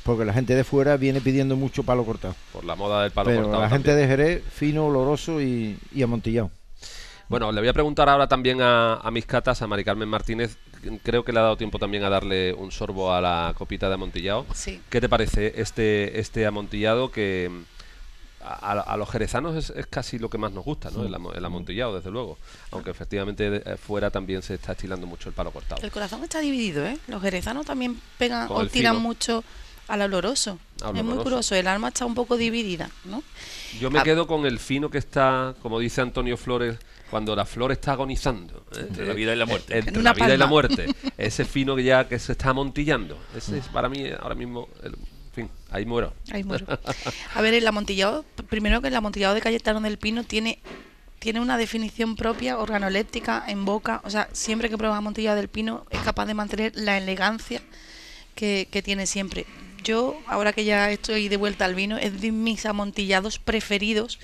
[0.06, 2.36] Porque la gente de fuera viene pidiendo mucho palo cortado.
[2.54, 6.04] Por la moda del palo Pero cortado la gente de Jerez, fino, oloroso y, y
[6.04, 6.52] amontillado.
[7.28, 10.58] Bueno, le voy a preguntar ahora también a, a mis catas, a Mari Carmen Martínez.
[11.02, 13.96] Creo que le ha dado tiempo también a darle un sorbo a la copita de
[13.96, 14.46] amontillado.
[14.54, 14.80] Sí.
[14.90, 17.50] ¿Qué te parece este, este amontillado que
[18.44, 21.02] a, a los jerezanos es, es casi lo que más nos gusta, ¿no?
[21.04, 22.38] El, el amontillado, desde luego.
[22.70, 25.82] Aunque efectivamente de- eh, fuera también se está estilando mucho el palo cortado.
[25.82, 27.00] El corazón está dividido, ¿eh?
[27.08, 29.08] Los jerezanos también pegan Con o tiran fino.
[29.08, 29.44] mucho
[29.88, 30.60] al oloroso.
[30.84, 33.24] Al es muy curioso, el alma está un poco dividida, ¿no?
[33.80, 34.04] Yo me Ah.
[34.04, 36.78] quedo con el fino que está, como dice Antonio Flores,
[37.10, 38.66] cuando la flor está agonizando.
[38.76, 38.86] ¿eh?
[38.88, 39.78] Entre la vida y la muerte.
[39.78, 40.88] Entre una la vida y la muerte.
[41.18, 43.18] Ese fino que ya que se está amontillando.
[43.36, 46.14] Ese es para mí ahora mismo, el- en fin, ahí muero.
[46.32, 46.66] Ahí muero.
[47.36, 50.60] A ver, el amontillado, primero que el amontillado de Cayetano del Pino tiene
[51.20, 54.00] tiene una definición propia, organoléptica, en boca.
[54.04, 57.62] O sea, siempre que pruebas amontillado del Pino es capaz de mantener la elegancia
[58.36, 59.46] que, que tiene siempre.
[59.86, 64.20] Yo, ahora que ya estoy de vuelta al vino, es de mis amontillados preferidos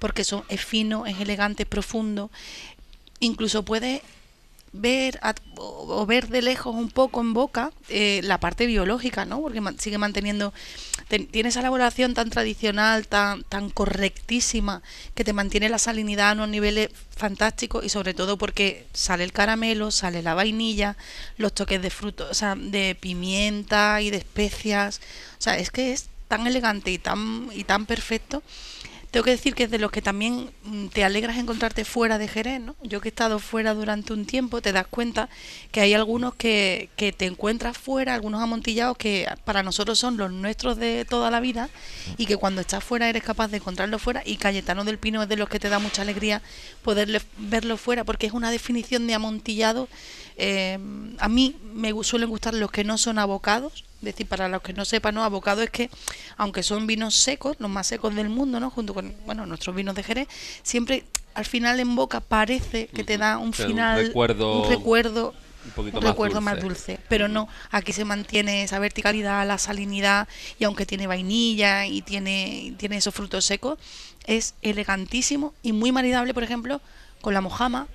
[0.00, 2.28] porque son, es fino, es elegante, es profundo.
[3.20, 4.02] Incluso puede
[4.80, 5.20] ver
[5.58, 9.40] o, ver de lejos un poco en boca eh, la parte biológica, ¿no?
[9.40, 10.52] Porque sigue manteniendo
[11.08, 14.82] ten- tiene esa elaboración tan tradicional, tan tan correctísima
[15.14, 19.32] que te mantiene la salinidad a unos niveles fantásticos y sobre todo porque sale el
[19.32, 20.96] caramelo, sale la vainilla,
[21.38, 25.00] los toques de frutos, o sea, de pimienta y de especias,
[25.38, 28.42] o sea, es que es tan elegante y tan y tan perfecto
[29.16, 32.28] tengo que decir que es de los que también mm, te alegras encontrarte fuera de
[32.28, 32.76] Jerez, ¿no?
[32.82, 35.30] Yo que he estado fuera durante un tiempo, te das cuenta
[35.72, 40.30] que hay algunos que, que te encuentras fuera, algunos amontillados que para nosotros son los
[40.30, 41.70] nuestros de toda la vida
[42.18, 45.30] y que cuando estás fuera eres capaz de encontrarlo fuera y Cayetano del Pino es
[45.30, 46.42] de los que te da mucha alegría
[46.82, 49.88] poderle verlo fuera porque es una definición de amontillado.
[50.36, 50.78] eh,
[51.18, 54.72] a mí me suelen gustar los que no son abocados, es decir, para los que
[54.72, 55.90] no sepan, no, abocado es que,
[56.36, 58.70] aunque son vinos secos, los más secos del mundo, ¿no?
[58.70, 60.28] Junto con, bueno, nuestros vinos de Jerez,
[60.62, 61.04] siempre
[61.34, 65.34] al final en boca parece que te da un Sí, un final, recuerdo- un recuerdo,
[65.64, 66.92] un poquito un más recuerdo más dulce.
[66.92, 66.98] dulce.
[67.08, 70.28] Pero no, aquí se mantiene esa verticalidad, la salinidad,
[70.58, 73.78] y aunque tiene vainilla y tiene, tiene esos frutos secos,
[74.26, 76.80] es elegantísimo y muy maridable, por ejemplo,
[77.20, 77.86] con la mojama,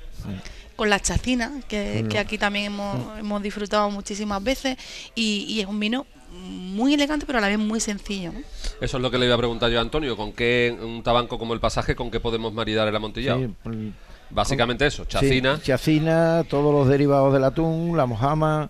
[0.75, 4.77] con la chacina, que, que aquí también hemos, hemos disfrutado muchísimas veces,
[5.15, 8.31] y, y es un vino muy elegante, pero a la vez muy sencillo.
[8.31, 8.39] ¿no?
[8.79, 10.15] Eso es lo que le iba a preguntar yo a Antonio.
[10.15, 13.39] ¿Con qué un tabanco como el pasaje, con qué podemos maridar el amontillado?
[13.39, 13.89] Sí, mm,
[14.29, 15.59] Básicamente eso, sí, chacina.
[15.61, 18.69] chacina, todos los derivados del atún, la mojama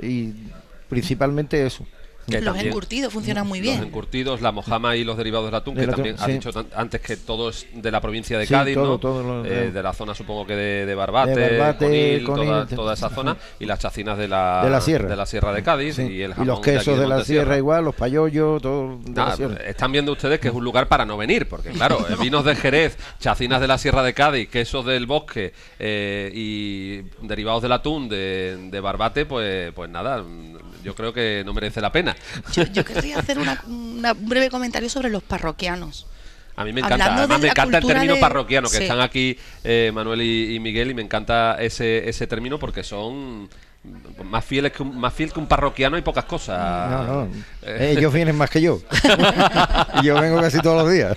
[0.00, 0.30] y
[0.88, 1.86] principalmente eso.
[2.32, 3.82] Que Los también- encurtidos funcionan muy Los bien.
[3.82, 6.32] encurtidos, la mojama y los derivados del atún, que atún, también has sí.
[6.32, 8.98] dicho tan- antes que todo es de la provincia de Sí, Cádiz, todo, ¿no?
[8.98, 12.66] todo lo- Eh, de la zona, supongo que de, de Barbate, De Barbate, Conil, Conil,
[12.76, 15.08] toda, esa zona, y las chacinas de la, De la sierra.
[15.08, 17.56] de la sierra de Cádiz Sí, y el y jamón los quesos de, la sierra
[17.56, 19.56] igual, los payollos, todo de la sierra.
[19.66, 22.54] están viendo ustedes que es un lugar para no venir, porque claro, eh, vinos de
[22.56, 28.08] Jerez, chacinas de la Sierra de Cádiz, quesos del bosque eh, y derivados del atún
[28.08, 30.22] de, de Barbate, pues, pues nada,
[30.82, 32.16] yo creo que no merece la pena.
[32.52, 36.06] Yo, yo querría hacer una- una- un breve comentario sobre los parroquianos.
[36.54, 38.82] A mí me encanta, Hablando además de me encanta el término de- parroquiano, que Sí.
[38.82, 43.48] están aquí eh, Manuel y, y Miguel, y me encanta ese, ese término porque son
[44.24, 46.90] más fieles que un, más fiel que un parroquiano y pocas cosas.
[46.90, 47.28] No, no.
[47.64, 48.80] Eh, Ellos vienen más que yo.
[50.02, 51.16] y yo vengo casi todos los días.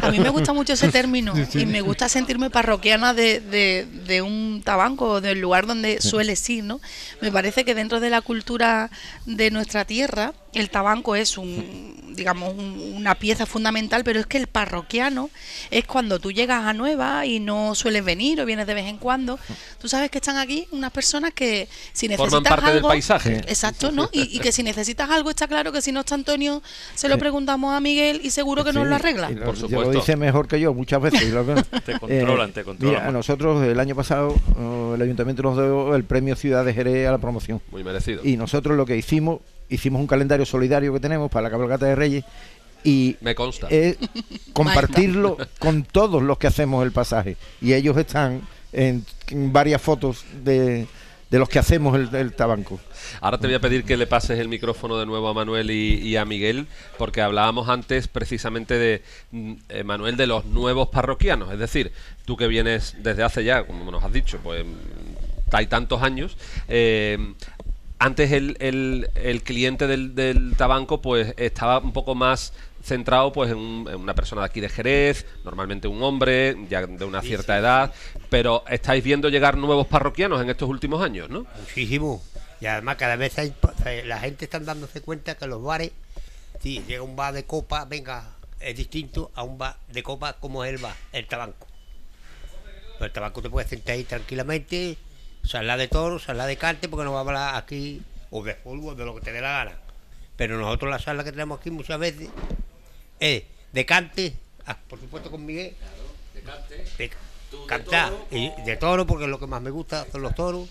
[0.00, 4.22] A mí me gusta mucho ese término y me gusta sentirme parroquiana de, de- de
[4.22, 6.80] un tabanco, del lugar donde sueles ir, ¿no?
[7.20, 8.90] Me parece que dentro de la cultura
[9.26, 14.36] de nuestra tierra, el tabanco es un, digamos, un- una pieza fundamental, pero es que
[14.38, 15.30] el parroquiano
[15.70, 18.98] es cuando tú llegas a Nueva y no sueles venir o vienes de vez en
[18.98, 19.38] cuando.
[19.80, 23.36] Tú sabes que están aquí unas personas que si necesitas Forman parte del algo, paisaje.
[23.48, 24.08] Exacto, ¿no?
[24.12, 26.62] Y, y que si necesitas algo está claro que si no está Antonio,
[26.94, 29.30] se lo preguntamos a Miguel y seguro que nos Sí, lo arregla.
[29.30, 29.92] lo- Por supuesto.
[29.92, 31.22] Lo dice mejor que yo muchas veces.
[31.22, 31.54] y lo que-
[31.84, 33.12] Te controlan, te controlan Mira, a más.
[33.14, 37.12] nosotros el año pasado eh, el ayuntamiento nos dio el premio Ciudad de Jerez a
[37.12, 37.60] la promoción.
[37.70, 38.20] Muy merecido.
[38.24, 41.94] Y nosotros lo que hicimos, hicimos un calendario solidario que tenemos para la cabalgata de
[41.94, 42.24] Reyes
[42.84, 43.68] y Me consta.
[43.70, 43.96] es
[44.52, 47.36] compartirlo con todos los que hacemos el pasaje.
[47.60, 50.86] Y ellos están en, en varias fotos de,
[51.32, 52.78] de los que hacemos el, tabanco.
[53.22, 56.14] Ahora te voy a pedir que le pases el micrófono de nuevo a Manuel y,
[56.16, 56.66] a Miguel,
[56.98, 61.90] porque hablábamos antes precisamente de mm, eh, Manuel de los nuevos parroquianos, es decir,
[62.26, 66.36] tú que vienes desde hace ya, como nos has dicho, pues mm, hay tantos años.
[66.68, 67.34] eh,
[67.98, 73.88] antes el cliente del, del tabanco pues estaba un poco más centrado pues en, un-
[73.88, 77.92] en una persona de aquí de Jerez, normalmente un hombre, ya de una cierta edad,
[78.30, 81.46] pero estáis viendo llegar nuevos parroquianos en estos últimos años, ¿no?
[81.60, 82.22] Muchísimo.
[82.60, 83.52] Y además cada vez hay-
[84.04, 85.92] la gente está dándose cuenta que los bares,
[86.60, 88.24] si llega un bar de copa, venga,
[88.60, 91.66] es distinto a un bar de copa como es el bar, el tabaco.
[92.98, 94.96] Pues el tabaco te puedes sentar ahí tranquilamente,
[95.42, 98.96] sala de toro, sala de cante, porque no va a hablar aquí, o de fútbol,
[98.96, 99.72] de lo que te dé la gana.
[100.36, 102.28] Pero nosotros la sala que tenemos aquí muchas veces
[103.22, 104.34] es de cante,
[104.66, 105.74] ah, por supuesto con Miguel,
[106.98, 107.10] de
[107.66, 110.68] cantar, y de toro, porque es lo que más me gusta son los toros.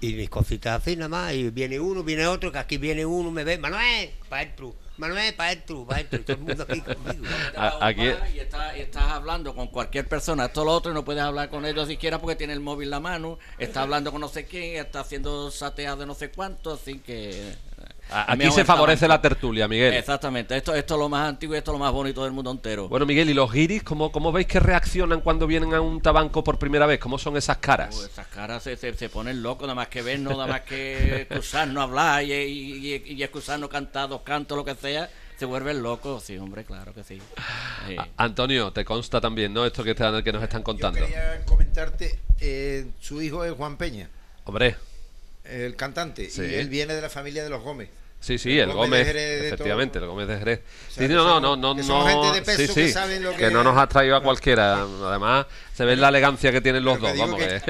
[0.00, 3.32] Y mis cositas así nada más, y viene uno, viene otro, que aquí viene uno,
[3.32, 7.24] me ve, Manuel, para adentro, Manuel, para adentro, para adentro, todo el mundo aquí conmigo.
[7.80, 8.02] Aquí-
[8.34, 11.48] y, estás, y estás hablando con cualquier persona, esto lo otro, y no puedes hablar
[11.48, 14.44] con ellos siquiera porque tiene el móvil en la mano, está hablando con no sé
[14.44, 17.54] quién, está haciendo sateado de no sé cuánto, así que...
[18.10, 19.94] A- Aquí se favorece la tertulia, Miguel.
[19.94, 22.50] Exactamente, esto, esto es lo más antiguo y esto es lo más bonito del mundo
[22.50, 22.88] entero.
[22.88, 26.42] Bueno, Miguel, ¿y los guiris cómo, cómo veis que reaccionan cuando vienen a un tabanco
[26.42, 26.98] por primera vez?
[27.00, 27.96] ¿Cómo son esas Pues caras?
[28.10, 31.82] esas caras se, se, se ponen locos, nada más que vernos, nada más que excusarnos
[31.84, 36.22] hablar y, y, y, y excusarnos cantar dos cantos, lo que sea, se vuelven locos.
[36.24, 37.20] Sí, hombre, claro que sí.
[38.16, 39.64] Antonio, te consta también, ¿no?
[39.64, 40.98] Esto que, están- que nos están contando.
[40.98, 44.08] Yo quería comentarte, eh, su hijo es Juan Peña,
[44.44, 44.76] Hombre,
[45.48, 46.42] el cantante, Sí.
[46.42, 47.88] y él viene de la familia de los Gómez.
[48.20, 50.04] sí, sí, el Gómez, de Jerez de efectivamente, todo.
[50.06, 50.58] el Gómez de Jerez.
[50.60, 52.72] O sea, Sí, que no, no, son- no, no, que son no, gente de peso
[52.74, 54.80] sí, que saben lo que que- no nos ha traído a cualquiera.
[55.04, 57.40] Además, se ve la elegancia que tienen los dos, que vamos.
[57.40, 57.60] eh.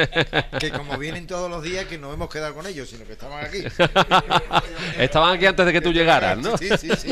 [0.58, 3.44] Que como vienen todos los días, que no hemos quedado con ellos, sino que estaban
[3.44, 3.62] aquí.
[4.98, 6.56] Estaban aquí antes de que tú llegaras, ¿no?
[6.56, 7.10] Sí, sí, sí.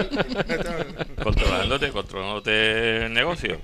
[1.23, 3.59] Controlándote, controlándote el negocio.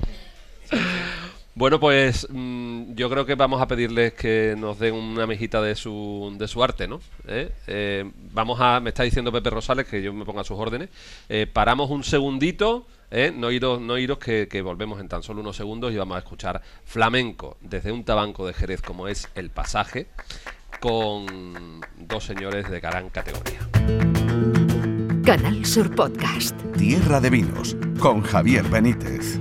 [1.54, 5.74] Bueno, pues mm, yo creo que vamos a pedirles que nos den una mejita de
[5.74, 7.00] su, de su arte, ¿no?
[7.28, 7.52] ¿Eh?
[7.66, 10.88] Eh, vamos a, me está diciendo Pepe Rosales que yo me ponga a sus órdenes.
[11.28, 13.32] Eh, paramos un segundito, ¿eh?
[13.36, 16.20] no iros, no iros que, que volvemos en tan solo unos segundos y vamos a
[16.20, 20.06] escuchar flamenco desde un tabanco de Jerez como es el pasaje
[20.80, 23.60] con dos señores de gran categoría.
[25.22, 26.56] Canal Sur Podcast.
[26.76, 29.38] Tierra de Vinos con Javier Benítez.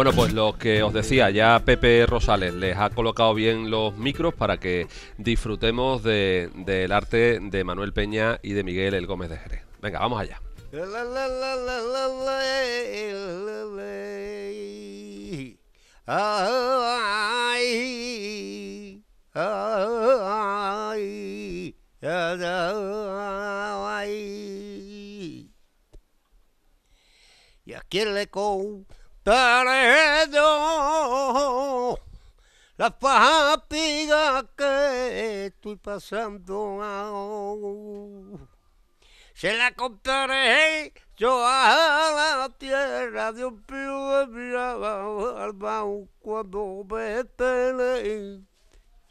[0.00, 4.32] Bueno, pues lo que os decía, ya Pepe Rosales les ha colocado bien los micros
[4.32, 4.86] para que
[5.18, 9.60] disfrutemos de- del arte de Manuel Peña y de Miguel El Gómez de Jerez.
[9.82, 10.40] Venga, vamos allá.
[27.66, 28.28] Y a quién le
[29.22, 31.98] contaré yo
[32.78, 36.80] la fatiga que estoy pasando.
[39.34, 45.84] Se la contaré yo a la tierra de un pío de mi alma
[46.20, 48.46] cuando me estén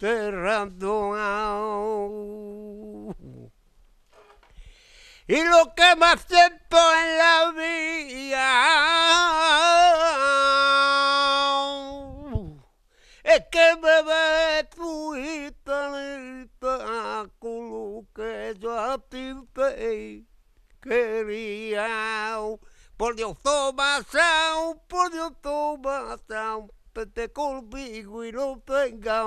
[0.01, 1.15] enterrando.
[5.27, 9.68] Y lo que más siento en la vida
[13.51, 16.75] que me ves tu guitarrita
[17.39, 20.23] con lo que yo a ti te
[20.81, 22.39] quería.
[22.97, 29.25] Por Dios, toma sound, por Dios, toma sound, vete conmigo y no tenga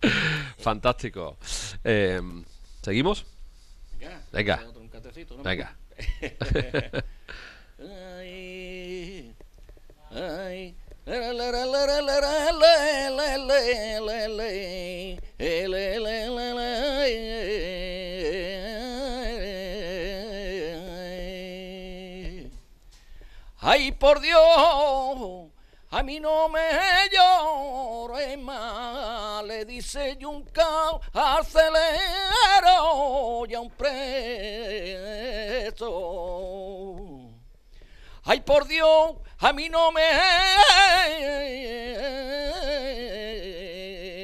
[0.58, 1.38] Fantástico.
[1.84, 2.20] Eh,
[2.82, 3.24] ¿Seguimos?
[4.32, 4.62] Venga.
[4.62, 5.42] ¿no?
[5.42, 5.76] Venga.
[23.60, 25.50] Ay, por Dios,
[25.90, 26.60] a mí no me
[28.38, 30.64] más, le dice Yunca
[31.12, 31.68] acelero
[33.60, 34.08] un preso.
[38.24, 40.00] Ay, por Dios, a mí no me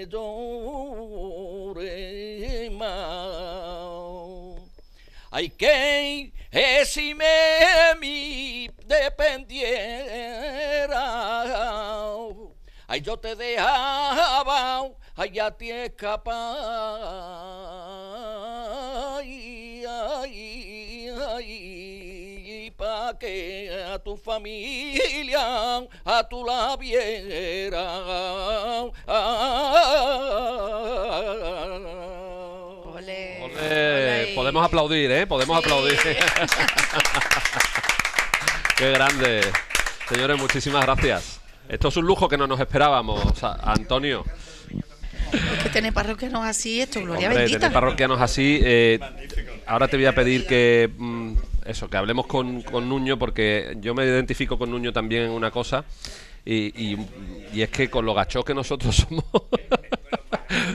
[0.07, 1.12] llores
[2.73, 3.15] más.
[5.31, 6.33] Ay, que
[6.87, 7.95] si me
[8.87, 9.85] dependiera.
[12.87, 15.71] Ay, yo te dejaba, ay, a ti
[23.25, 27.85] que a tu familia, a tu la viera.
[34.35, 35.27] Podemos aplaudir, ¿eh?
[35.27, 35.64] Podemos Sí.
[35.64, 35.99] aplaudir.
[38.77, 39.41] Qué grande.
[40.09, 41.41] Señores, muchísimas gracias.
[41.68, 44.25] Esto es un lujo que no nos esperábamos, a- Antonio.
[45.33, 47.61] Es que tener parroquianos así, esto, gloria Hombre, bendita.
[47.61, 48.61] tener parroquianos así.
[48.62, 49.01] eh,
[49.66, 51.35] ahora te voy a pedir que mm,
[51.65, 55.51] eso, que hablemos con, con Nuño, porque yo me identifico con Nuño también en una
[55.51, 55.85] cosa.
[56.47, 56.99] Y, y-
[57.55, 59.25] y es que con lo gachos que nosotros somos,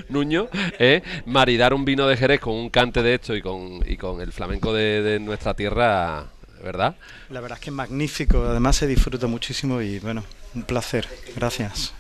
[0.10, 0.48] Nuño,
[0.80, 1.02] ¿eh?
[1.26, 4.32] maridar un vino de Jerez con un cante de esto y con, y con el
[4.32, 6.26] flamenco de, de nuestra tierra,
[6.64, 6.96] ¿verdad?
[7.30, 10.24] La verdad es que es magnífico, además se disfruta muchísimo y bueno,
[10.56, 11.08] un placer.
[11.36, 11.94] Gracias.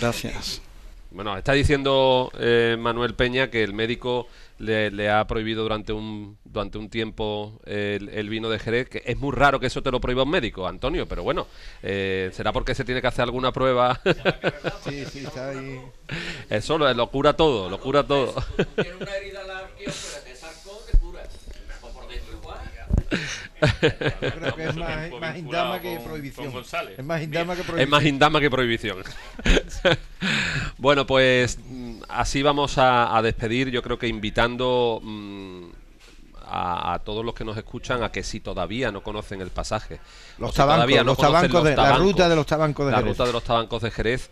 [0.00, 0.60] Gracias.
[1.10, 4.28] Bueno, está diciendo eh, Manuel Peña que el médico
[4.58, 8.88] le, le ha prohibido durante un durante un tiempo el, el vino de Jerez.
[8.88, 11.46] Que es muy raro que eso te lo prohíba un médico, Antonio, pero bueno,
[11.82, 14.00] eh, será porque se tiene que hacer alguna prueba.
[14.84, 15.80] Sí, sí, está ahí.
[16.50, 18.34] eso lo, lo cura todo, lo cura todo.
[18.74, 21.22] Tiene una herida en la arqueópera, te sacó, te cura.
[21.80, 22.58] Por dentro igual.
[24.20, 24.76] Yo creo que es
[25.20, 26.52] más, indama que prohibición.
[26.98, 27.90] Es más indama que Es prohibición.
[27.90, 28.96] más indama que prohibición.
[30.78, 35.64] bueno, pues mm, así vamos a, a despedir, yo creo que invitando mm,
[36.54, 40.00] a, a todos los que nos escuchan a que si todavía no conocen el pasaje,
[40.38, 42.92] Los o si tabancos, todavía los conocen tabancos de- la ruta de los tabancos de
[42.92, 43.12] la Jerez.
[43.12, 44.30] ruta de los tabancos de Jerez,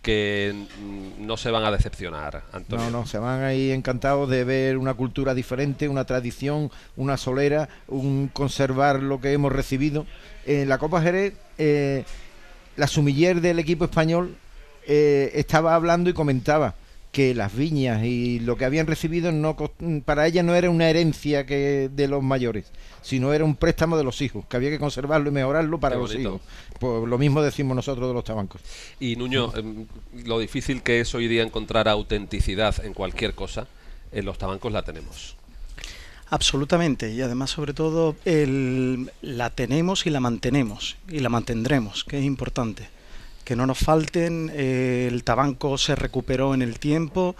[0.00, 2.84] que mm, no se van a decepcionar, Antonio.
[2.90, 7.68] No, no, se van ahí encantados de ver una cultura diferente, una tradición, una solera,
[7.88, 10.06] un conservar lo que hemos recibido.
[10.44, 12.04] En la Copa Jerez, eh,
[12.76, 14.36] la sumiller del equipo español
[14.86, 16.74] eh, estaba hablando y comentaba
[17.16, 19.56] que las viñas y lo que habían recibido no
[20.04, 22.66] para ella no era una herencia que de los mayores,
[23.00, 26.14] sino era un préstamo de los hijos, que había que conservarlo y mejorarlo para los
[26.14, 26.42] hijos.
[26.78, 28.60] Pues lo mismo decimos nosotros de los tabancos.
[29.00, 29.86] Y Nuño, em,
[30.26, 33.66] lo difícil que es hoy día encontrar autenticidad en cualquier cosa,
[34.12, 35.36] en los tabancos la tenemos.
[36.28, 42.18] Absolutamente, y además sobre todo el- la tenemos y la mantenemos, y la mantendremos, que
[42.18, 42.88] es importante.
[43.46, 47.36] Que no nos falten, eh, el tabanco se recuperó en el tiempo,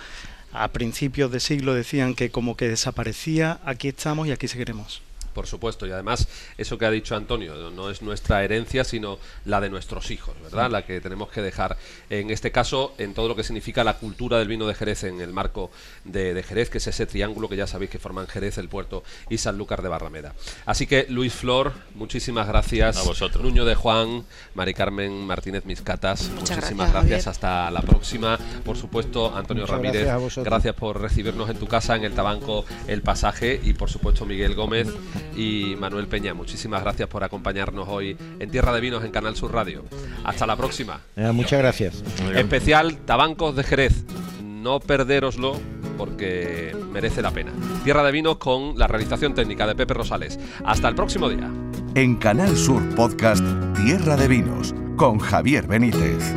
[0.53, 5.03] a principios de siglo decían que como que desaparecía, aquí estamos y aquí seguiremos.
[5.37, 9.61] Por supuesto, y además eso que ha dicho Antonio, no es nuestra herencia, sino la
[9.61, 10.71] de nuestros hijos, ¿verdad?
[10.71, 11.77] La que tenemos que dejar,
[12.09, 15.21] en este caso, en todo lo que significa la cultura del vino de Jerez en
[15.21, 15.71] el marco
[16.05, 19.05] de, de Jerez, que es ese triángulo que ya sabéis que forman Jerez, el puerto
[19.29, 20.35] y Sanlúcar de Barrameda.
[20.65, 22.97] Así que, Luis Flor, muchísimas gracias.
[22.97, 23.45] A vosotros.
[23.45, 24.25] Nuño de Juan,
[24.55, 27.27] Mari Carmen Martínez Miscatas, Muchas muchísimas gracias.
[27.27, 28.39] Hasta la próxima.
[28.65, 30.45] Por supuesto, Antonio Muchas Ramírez, gracias a vosotros.
[30.47, 34.55] gracias por recibirnos en tu casa, en el Tabanco El Pasaje, y por supuesto Miguel
[34.55, 34.89] Gómez
[35.35, 36.35] y Manuel Peña.
[36.35, 39.85] Muchísimas gracias por acompañarnos hoy en Tierra de Vinos en Canal Sur Radio.
[40.25, 41.01] Hasta la próxima.
[41.17, 42.03] Eh, muchas gracias.
[42.35, 44.05] Especial Tabancos de Jerez.
[44.43, 45.61] No perderoslo
[45.97, 47.53] porque merece la pena.
[47.85, 50.39] Tierra de Vinos con la realización técnica de Pepe Rosales.
[50.65, 51.51] Hasta el próximo día.
[51.95, 53.45] En Canal Sur Podcast
[53.77, 56.35] Tierra de Vinos con Javier Benítez.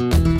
[0.00, 0.39] En